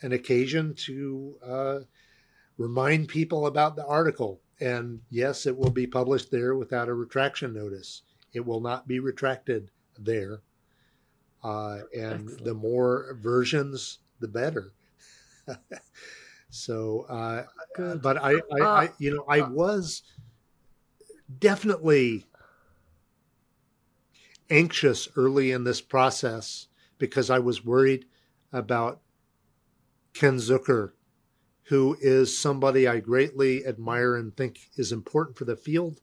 an 0.00 0.12
occasion 0.12 0.74
to 0.74 1.36
uh, 1.44 1.78
remind 2.58 3.08
people 3.08 3.46
about 3.46 3.76
the 3.76 3.86
article. 3.86 4.40
And 4.60 5.00
yes, 5.10 5.46
it 5.46 5.56
will 5.56 5.70
be 5.70 5.86
published 5.86 6.30
there 6.30 6.54
without 6.54 6.88
a 6.88 6.94
retraction 6.94 7.52
notice. 7.52 8.02
It 8.32 8.44
will 8.44 8.60
not 8.60 8.86
be 8.86 9.00
retracted 9.00 9.70
there. 9.98 10.40
Uh, 11.42 11.80
and 11.96 12.28
Excellent. 12.28 12.44
the 12.44 12.54
more 12.54 13.16
versions, 13.20 13.98
the 14.20 14.28
better. 14.28 14.72
so, 16.50 17.06
uh, 17.08 17.44
but 17.96 18.16
I, 18.16 18.34
I, 18.34 18.60
I, 18.60 18.84
uh, 18.84 18.88
you 18.98 19.14
know, 19.14 19.24
I 19.28 19.40
uh, 19.40 19.50
was 19.50 20.02
definitely 21.40 22.26
anxious 24.50 25.08
early 25.16 25.50
in 25.50 25.64
this 25.64 25.80
process 25.80 26.68
because 26.98 27.30
I 27.30 27.38
was 27.38 27.64
worried 27.64 28.04
about 28.52 29.00
Ken 30.12 30.36
Zucker, 30.36 30.92
who 31.64 31.96
is 32.00 32.36
somebody 32.36 32.86
I 32.88 33.00
greatly 33.00 33.64
admire 33.64 34.16
and 34.16 34.36
think 34.36 34.70
is 34.76 34.92
important 34.92 35.36
for 35.36 35.44
the 35.44 35.56
field. 35.56 36.00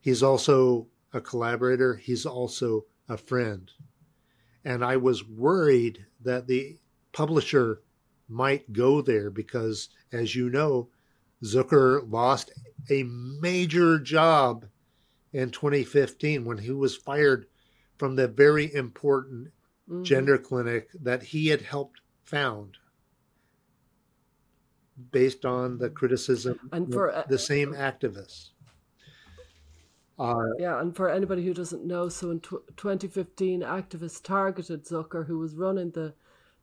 He's 0.00 0.22
also 0.22 0.88
a 1.12 1.20
collaborator, 1.20 1.96
he's 1.96 2.26
also 2.26 2.86
a 3.08 3.16
friend. 3.16 3.70
And 4.64 4.84
I 4.84 4.96
was 4.96 5.26
worried 5.26 6.06
that 6.22 6.46
the 6.46 6.78
publisher 7.12 7.82
might 8.28 8.72
go 8.72 9.02
there 9.02 9.30
because, 9.30 9.88
as 10.12 10.34
you 10.34 10.48
know, 10.48 10.88
Zucker 11.44 12.10
lost 12.10 12.52
a 12.90 13.02
major 13.02 13.98
job 13.98 14.66
in 15.32 15.50
2015 15.50 16.44
when 16.44 16.58
he 16.58 16.70
was 16.70 16.96
fired 16.96 17.46
from 17.98 18.16
the 18.16 18.28
very 18.28 18.72
important 18.74 19.48
mm-hmm. 19.88 20.02
gender 20.02 20.38
clinic 20.38 20.88
that 21.00 21.22
he 21.22 21.48
had 21.48 21.62
helped 21.62 22.00
found 22.24 22.78
based 25.10 25.44
on 25.44 25.78
the 25.78 25.90
criticism 25.90 26.58
and 26.72 26.92
for 26.92 27.12
uh, 27.12 27.24
the 27.28 27.38
same 27.38 27.72
activists. 27.72 28.50
Uh, 30.18 30.34
yeah, 30.58 30.80
and 30.80 30.94
for 30.94 31.08
anybody 31.08 31.44
who 31.44 31.54
doesn't 31.54 31.84
know, 31.84 32.08
so 32.08 32.30
in 32.30 32.40
tw- 32.40 32.66
2015, 32.76 33.62
activists 33.62 34.22
targeted 34.22 34.84
Zucker, 34.84 35.26
who 35.26 35.38
was 35.38 35.56
running 35.56 35.90
the 35.90 36.14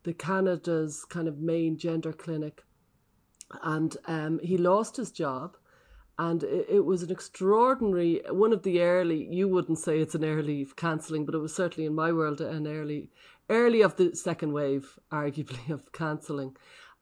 the 0.02 0.14
Canada's 0.14 1.04
kind 1.04 1.28
of 1.28 1.40
main 1.40 1.76
gender 1.76 2.12
clinic, 2.12 2.62
and 3.62 3.96
um, 4.06 4.40
he 4.42 4.56
lost 4.56 4.96
his 4.96 5.10
job. 5.10 5.56
And 6.18 6.42
it, 6.42 6.66
it, 6.68 6.84
was 6.84 7.02
an 7.02 7.10
extraordinary 7.10 8.20
one 8.28 8.52
of 8.52 8.62
the 8.62 8.82
early. 8.82 9.26
You 9.30 9.48
wouldn't 9.48 9.78
say 9.78 9.98
it's 9.98 10.14
an 10.14 10.24
early 10.24 10.66
cancelling, 10.76 11.24
but 11.24 11.34
it 11.34 11.38
was 11.38 11.54
certainly 11.54 11.86
in 11.86 11.94
my 11.94 12.12
world 12.12 12.42
an 12.42 12.66
early, 12.66 13.08
early 13.48 13.80
of 13.80 13.96
the 13.96 14.14
second 14.14 14.52
wave, 14.52 14.98
arguably 15.10 15.70
of 15.74 15.92
cancelling, 15.92 16.56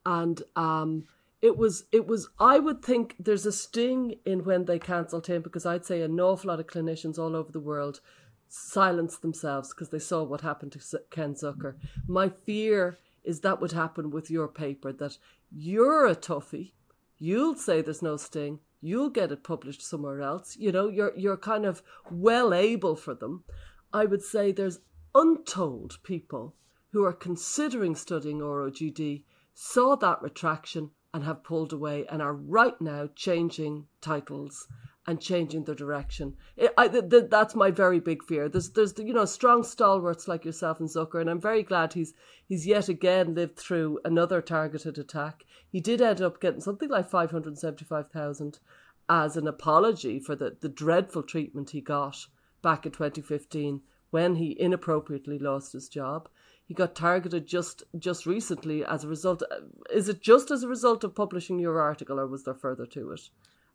and 0.06 0.42
um, 0.56 1.04
it 1.40 1.57
was 1.57 1.85
it 1.92 2.07
was 2.07 2.29
I 2.38 2.59
would 2.59 2.83
think 2.83 3.14
there's 3.18 3.46
a 3.46 3.53
sting 3.53 4.16
in 4.24 4.44
when 4.44 4.64
they 4.64 4.79
cancelled 4.79 5.27
him 5.27 5.42
because 5.42 5.64
I'd 5.64 5.87
say 5.87 6.03
an 6.03 6.18
awful 6.20 6.48
lot 6.48 6.61
of 6.61 6.66
clinicians 6.66 7.18
all 7.18 7.37
over 7.37 7.53
the 7.53 7.61
world 7.61 8.01
silenced 8.48 9.22
themselves 9.22 9.72
because 9.72 9.90
they 9.90 9.98
saw 9.98 10.22
what 10.22 10.40
happened 10.40 10.72
to 10.72 11.01
Ken 11.11 11.35
Zucker. 11.35 11.74
My 12.07 12.29
fear 12.29 12.98
is 13.22 13.40
that 13.40 13.61
would 13.61 13.72
happen 13.72 14.11
with 14.11 14.31
your 14.31 14.48
paper 14.48 14.92
that 14.92 15.18
you're 15.51 16.07
a 16.07 16.16
toughie, 16.16 16.72
you'll 17.18 17.57
say 17.57 17.83
there's 17.83 18.03
no 18.03 18.16
sting, 18.16 18.61
you'll 18.81 19.11
get 19.11 19.33
it 19.33 19.44
published 19.44 19.83
somewhere 19.83 20.20
else. 20.20 20.57
You 20.57 20.72
know, 20.72 20.88
you're 20.88 21.16
you're 21.16 21.37
kind 21.37 21.64
of 21.64 21.83
well 22.11 22.53
able 22.53 22.96
for 22.96 23.14
them. 23.14 23.44
I 23.92 24.07
would 24.07 24.22
say 24.22 24.51
there's 24.51 24.81
untold 25.14 25.98
people 26.03 26.55
who 26.92 27.05
are 27.05 27.12
considering 27.12 27.94
studying 27.94 28.38
ROGD 28.38 29.24
saw 29.55 29.96
that 29.96 30.22
retraction 30.22 30.90
and 31.18 31.26
have 31.26 31.42
pulled 31.42 31.72
away 31.72 32.07
and 32.07 32.22
are 32.22 32.33
right 32.33 32.81
now 32.81 33.09
changing 33.16 33.85
titles 34.00 34.68
and 35.04 35.20
changing 35.20 35.64
their 35.64 35.74
direction. 35.74 36.37
It, 36.57 36.72
I, 36.78 36.87
that's 36.87 37.57
my 37.57 37.72
very 37.72 37.98
big 37.98 38.22
fear. 38.22 38.48
There's, 38.48 38.70
there's, 38.70 38.94
you 38.98 39.12
know, 39.12 39.24
strong 39.24 39.64
stalwarts 39.64 40.28
like 40.28 40.44
yourself 40.44 40.78
and 40.78 40.88
Zucker, 40.88 41.20
and 41.20 41.28
I'm 41.28 41.40
very 41.40 41.64
glad 41.64 41.92
he's 41.92 42.14
he's 42.46 42.68
yet 42.68 42.88
again 42.88 43.35
lived 43.35 43.59
through 43.59 43.98
another 44.04 44.40
targeted 44.40 44.96
attack. 44.96 45.42
He 45.68 45.81
did 45.81 46.00
end 46.00 46.20
up 46.20 46.40
getting 46.40 46.61
something 46.61 46.88
like 46.88 47.11
five 47.11 47.33
hundred 47.33 47.59
seventy-five 47.59 48.12
thousand 48.12 48.61
as 49.09 49.37
an 49.37 49.48
apology 49.48 50.20
for 50.20 50.37
the 50.37 50.57
the 50.61 50.68
dreadful 50.68 51.24
treatment 51.24 51.70
he 51.70 51.81
got 51.81 52.28
back 52.62 52.87
in 52.87 52.92
2015 52.92 53.81
when 54.11 54.37
he 54.37 54.57
inappropriately 54.61 55.40
lost 55.40 55.72
his 55.72 55.88
job. 55.88 56.28
He 56.68 56.74
got 56.74 56.94
targeted 56.94 57.46
just 57.46 57.83
just 57.98 58.26
recently 58.26 58.85
as 58.85 59.02
a 59.02 59.09
result. 59.09 59.42
Is 59.90 60.11
it 60.11 60.20
just 60.20 60.50
as 60.50 60.62
a 60.62 60.68
result 60.68 61.02
of 61.02 61.14
publishing 61.14 61.59
your 61.59 61.81
article, 61.81 62.20
or 62.20 62.26
was 62.26 62.44
there 62.44 62.52
further 62.52 62.85
to 62.87 63.11
it? 63.12 63.31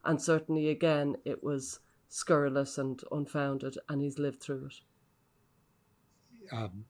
And 0.06 0.22
certainly, 0.22 0.70
again, 0.70 1.18
it 1.26 1.44
was 1.44 1.80
scurrilous 2.08 2.78
and 2.78 3.02
unfounded, 3.12 3.80
and 3.90 4.00
he's 4.00 4.20
lived 4.20 4.44
through 4.44 4.68
it. 4.68 4.76
Um, 6.52 6.86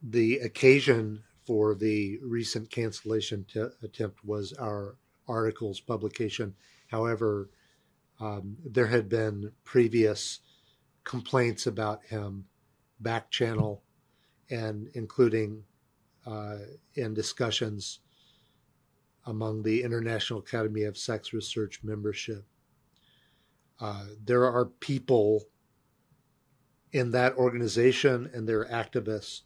the 0.00 0.38
occasion 0.38 1.24
for 1.44 1.74
the 1.74 2.20
recent 2.22 2.70
cancellation 2.70 3.44
t- 3.52 3.66
attempt 3.82 4.24
was 4.24 4.52
our 4.52 4.96
article's 5.26 5.80
publication. 5.80 6.54
However, 6.86 7.50
um, 8.20 8.58
there 8.64 8.86
had 8.86 9.08
been 9.08 9.50
previous 9.64 10.38
complaints 11.02 11.66
about 11.66 12.04
him 12.04 12.44
back 13.00 13.28
channel 13.28 13.82
and 14.52 14.90
including 14.94 15.64
uh, 16.26 16.58
in 16.94 17.14
discussions 17.14 18.00
among 19.24 19.62
the 19.62 19.82
International 19.82 20.40
Academy 20.40 20.82
of 20.82 20.98
Sex 20.98 21.32
Research 21.32 21.80
membership. 21.82 22.44
Uh, 23.80 24.06
there 24.22 24.44
are 24.44 24.66
people 24.66 25.46
in 26.92 27.10
that 27.12 27.34
organization 27.36 28.30
and 28.34 28.46
their 28.46 28.66
activists 28.66 29.42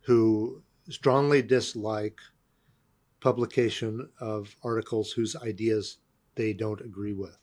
who 0.00 0.62
strongly 0.88 1.40
dislike 1.40 2.18
publication 3.20 4.10
of 4.20 4.56
articles 4.62 5.12
whose 5.12 5.36
ideas 5.36 5.98
they 6.34 6.52
don't 6.52 6.80
agree 6.80 7.12
with, 7.12 7.38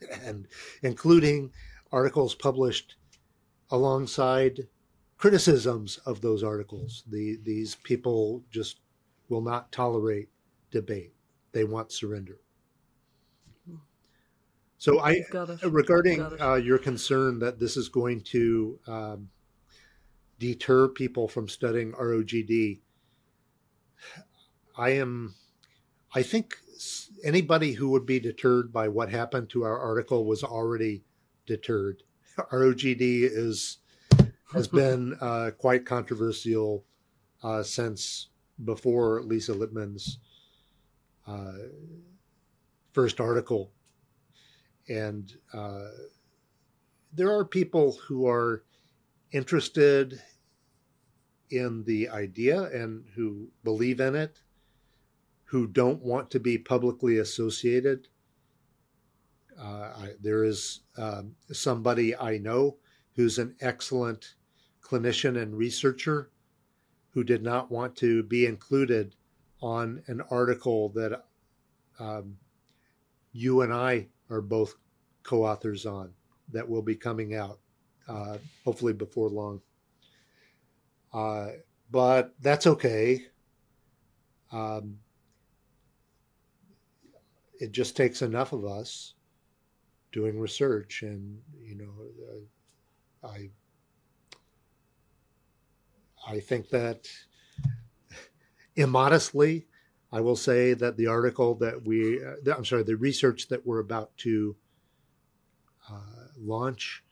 and 0.22 0.48
including 0.82 1.52
articles 1.92 2.34
published 2.34 2.96
alongside 3.70 4.68
criticisms 5.24 5.96
of 6.04 6.20
those 6.20 6.44
articles. 6.44 7.02
The, 7.10 7.38
these 7.42 7.76
people 7.76 8.44
just 8.50 8.80
will 9.30 9.40
not 9.40 9.72
tolerate 9.72 10.28
debate. 10.70 11.14
They 11.52 11.64
want 11.64 11.90
surrender. 11.90 12.40
So 14.76 15.00
I, 15.00 15.22
regarding 15.62 16.20
uh, 16.38 16.56
your 16.56 16.76
concern 16.76 17.38
that 17.38 17.58
this 17.58 17.78
is 17.78 17.88
going 17.88 18.20
to 18.32 18.78
um, 18.86 19.30
deter 20.38 20.88
people 20.88 21.26
from 21.26 21.48
studying 21.48 21.92
ROGD, 21.92 22.80
I 24.76 24.90
am, 24.90 25.36
I 26.14 26.22
think 26.22 26.54
anybody 27.24 27.72
who 27.72 27.88
would 27.88 28.04
be 28.04 28.20
deterred 28.20 28.74
by 28.74 28.88
what 28.88 29.08
happened 29.08 29.48
to 29.50 29.62
our 29.62 29.78
article 29.78 30.26
was 30.26 30.44
already 30.44 31.02
deterred. 31.46 32.02
ROGD 32.52 33.00
is 33.00 33.78
has 34.52 34.68
been 34.82 35.16
uh, 35.20 35.50
quite 35.58 35.86
controversial 35.86 36.84
uh, 37.42 37.62
since 37.62 38.28
before 38.64 39.22
Lisa 39.22 39.52
Littman's 39.52 40.18
uh, 41.26 41.52
first 42.92 43.20
article. 43.20 43.72
And 44.88 45.32
uh, 45.52 45.88
there 47.12 47.30
are 47.30 47.44
people 47.44 47.98
who 48.06 48.26
are 48.28 48.64
interested 49.32 50.20
in 51.50 51.84
the 51.84 52.08
idea 52.08 52.62
and 52.62 53.04
who 53.14 53.48
believe 53.62 54.00
in 54.00 54.14
it, 54.14 54.40
who 55.44 55.66
don't 55.66 56.02
want 56.02 56.30
to 56.30 56.40
be 56.40 56.58
publicly 56.58 57.18
associated. 57.18 58.08
Uh, 59.58 59.92
I, 59.96 60.08
there 60.20 60.44
is 60.44 60.80
um, 60.96 61.36
somebody 61.52 62.16
I 62.16 62.38
know 62.38 62.76
who's 63.14 63.38
an 63.38 63.54
excellent 63.60 64.34
clinician 64.82 65.40
and 65.40 65.56
researcher 65.56 66.30
who 67.10 67.24
did 67.24 67.42
not 67.42 67.70
want 67.70 67.96
to 67.96 68.22
be 68.24 68.44
included 68.44 69.14
on 69.62 70.02
an 70.08 70.20
article 70.30 70.88
that 70.90 71.24
um, 71.98 72.36
you 73.32 73.62
and 73.62 73.72
I 73.72 74.08
are 74.30 74.40
both 74.40 74.74
co 75.22 75.44
authors 75.44 75.86
on 75.86 76.12
that 76.52 76.68
will 76.68 76.82
be 76.82 76.96
coming 76.96 77.34
out 77.34 77.58
uh, 78.08 78.38
hopefully 78.64 78.92
before 78.92 79.28
long. 79.28 79.60
Uh, 81.12 81.48
but 81.90 82.34
that's 82.40 82.66
okay. 82.66 83.26
Um, 84.52 84.98
it 87.60 87.72
just 87.72 87.96
takes 87.96 88.22
enough 88.22 88.52
of 88.52 88.64
us 88.64 89.14
doing 90.12 90.38
research, 90.38 91.02
and 91.02 91.38
you 91.62 91.76
know, 91.76 91.92
uh, 92.28 92.40
I 93.24 93.50
I 96.26 96.40
think 96.40 96.70
that 96.70 97.08
immodestly, 98.76 99.66
I 100.10 100.20
will 100.20 100.36
say 100.36 100.74
that 100.74 100.96
the 100.96 101.06
article 101.06 101.54
that 101.56 101.84
we, 101.84 102.24
uh, 102.24 102.54
I'm 102.56 102.64
sorry, 102.64 102.82
the 102.82 102.96
research 102.96 103.48
that 103.48 103.66
we're 103.66 103.80
about 103.80 104.16
to 104.18 104.56
uh, 105.90 106.28
launch 106.38 107.04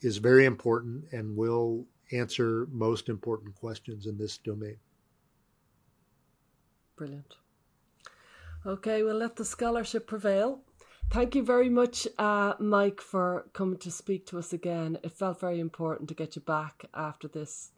is 0.00 0.18
very 0.18 0.44
important 0.44 1.04
and 1.12 1.36
will 1.36 1.86
answer 2.12 2.66
most 2.70 3.08
important 3.08 3.54
questions 3.54 4.06
in 4.06 4.18
this 4.18 4.38
domain. 4.38 4.76
Brilliant. 6.96 7.36
Okay, 8.64 9.02
we'll 9.02 9.16
let 9.16 9.36
the 9.36 9.44
scholarship 9.44 10.06
prevail. 10.06 10.60
Thank 11.10 11.34
you 11.34 11.42
very 11.44 11.70
much, 11.70 12.06
uh, 12.18 12.54
Mike, 12.58 13.00
for 13.00 13.46
coming 13.52 13.78
to 13.78 13.90
speak 13.90 14.26
to 14.26 14.38
us 14.38 14.52
again. 14.52 14.98
It 15.02 15.12
felt 15.12 15.40
very 15.40 15.60
important 15.60 16.08
to 16.08 16.14
get 16.14 16.36
you 16.36 16.42
back 16.42 16.84
after 16.92 17.26
this, 17.28 17.70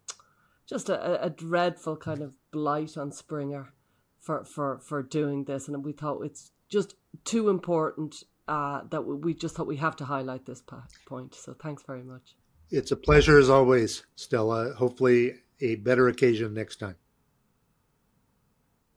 just 0.67 0.89
a, 0.89 1.23
a 1.23 1.31
dreadful 1.31 1.97
kind 1.97 2.21
of 2.21 2.35
blight 2.51 2.97
on 2.97 3.13
Springer 3.13 3.73
for, 4.19 4.45
for, 4.45 4.79
for 4.79 5.03
doing 5.03 5.45
this. 5.45 5.69
And 5.69 5.85
we 5.85 5.93
thought 5.93 6.23
it's 6.23 6.51
just 6.69 6.95
too 7.25 7.49
important 7.49 8.25
uh, 8.49 8.81
that 8.91 9.03
we, 9.03 9.15
we 9.15 9.35
just 9.35 9.55
thought 9.55 9.67
we 9.67 9.77
have 9.77 9.97
to 9.97 10.05
highlight 10.05 10.47
this 10.47 10.63
point. 11.07 11.35
So 11.35 11.55
thanks 11.55 11.83
very 11.87 12.03
much. 12.03 12.35
It's 12.71 12.91
a 12.91 12.97
pleasure 12.97 13.39
as 13.39 13.51
always, 13.51 14.05
Stella. 14.17 14.73
Hopefully, 14.75 15.35
a 15.61 15.77
better 15.77 16.09
occasion 16.09 16.55
next 16.55 16.77
time. 16.77 16.97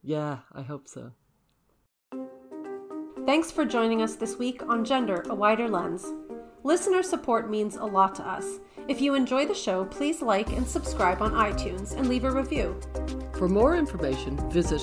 Yeah, 0.03 0.39
I 0.51 0.61
hope 0.61 0.87
so. 0.87 1.11
Thanks 3.31 3.49
for 3.49 3.63
joining 3.63 4.01
us 4.01 4.17
this 4.17 4.35
week 4.35 4.61
on 4.67 4.83
Gender, 4.83 5.23
a 5.29 5.33
Wider 5.33 5.69
Lens. 5.69 6.05
Listener 6.63 7.01
support 7.01 7.49
means 7.49 7.77
a 7.77 7.85
lot 7.85 8.13
to 8.15 8.27
us. 8.27 8.59
If 8.89 8.99
you 8.99 9.15
enjoy 9.15 9.45
the 9.45 9.53
show, 9.55 9.85
please 9.85 10.21
like 10.21 10.49
and 10.49 10.67
subscribe 10.67 11.21
on 11.21 11.31
iTunes 11.31 11.95
and 11.95 12.09
leave 12.09 12.25
a 12.25 12.29
review. 12.29 12.77
For 13.37 13.47
more 13.47 13.77
information, 13.77 14.35
visit 14.51 14.81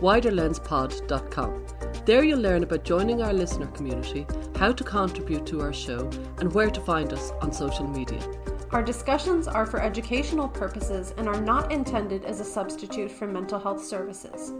widerlenspod.com. 0.00 1.66
There 2.06 2.24
you'll 2.24 2.40
learn 2.40 2.62
about 2.62 2.84
joining 2.84 3.20
our 3.20 3.34
listener 3.34 3.66
community, 3.66 4.26
how 4.56 4.72
to 4.72 4.82
contribute 4.82 5.44
to 5.48 5.60
our 5.60 5.74
show, 5.74 6.08
and 6.38 6.50
where 6.54 6.70
to 6.70 6.80
find 6.80 7.12
us 7.12 7.32
on 7.42 7.52
social 7.52 7.86
media. 7.86 8.22
Our 8.70 8.82
discussions 8.82 9.46
are 9.46 9.66
for 9.66 9.78
educational 9.78 10.48
purposes 10.48 11.12
and 11.18 11.28
are 11.28 11.42
not 11.42 11.70
intended 11.70 12.24
as 12.24 12.40
a 12.40 12.44
substitute 12.46 13.10
for 13.10 13.26
mental 13.26 13.58
health 13.58 13.84
services. 13.84 14.54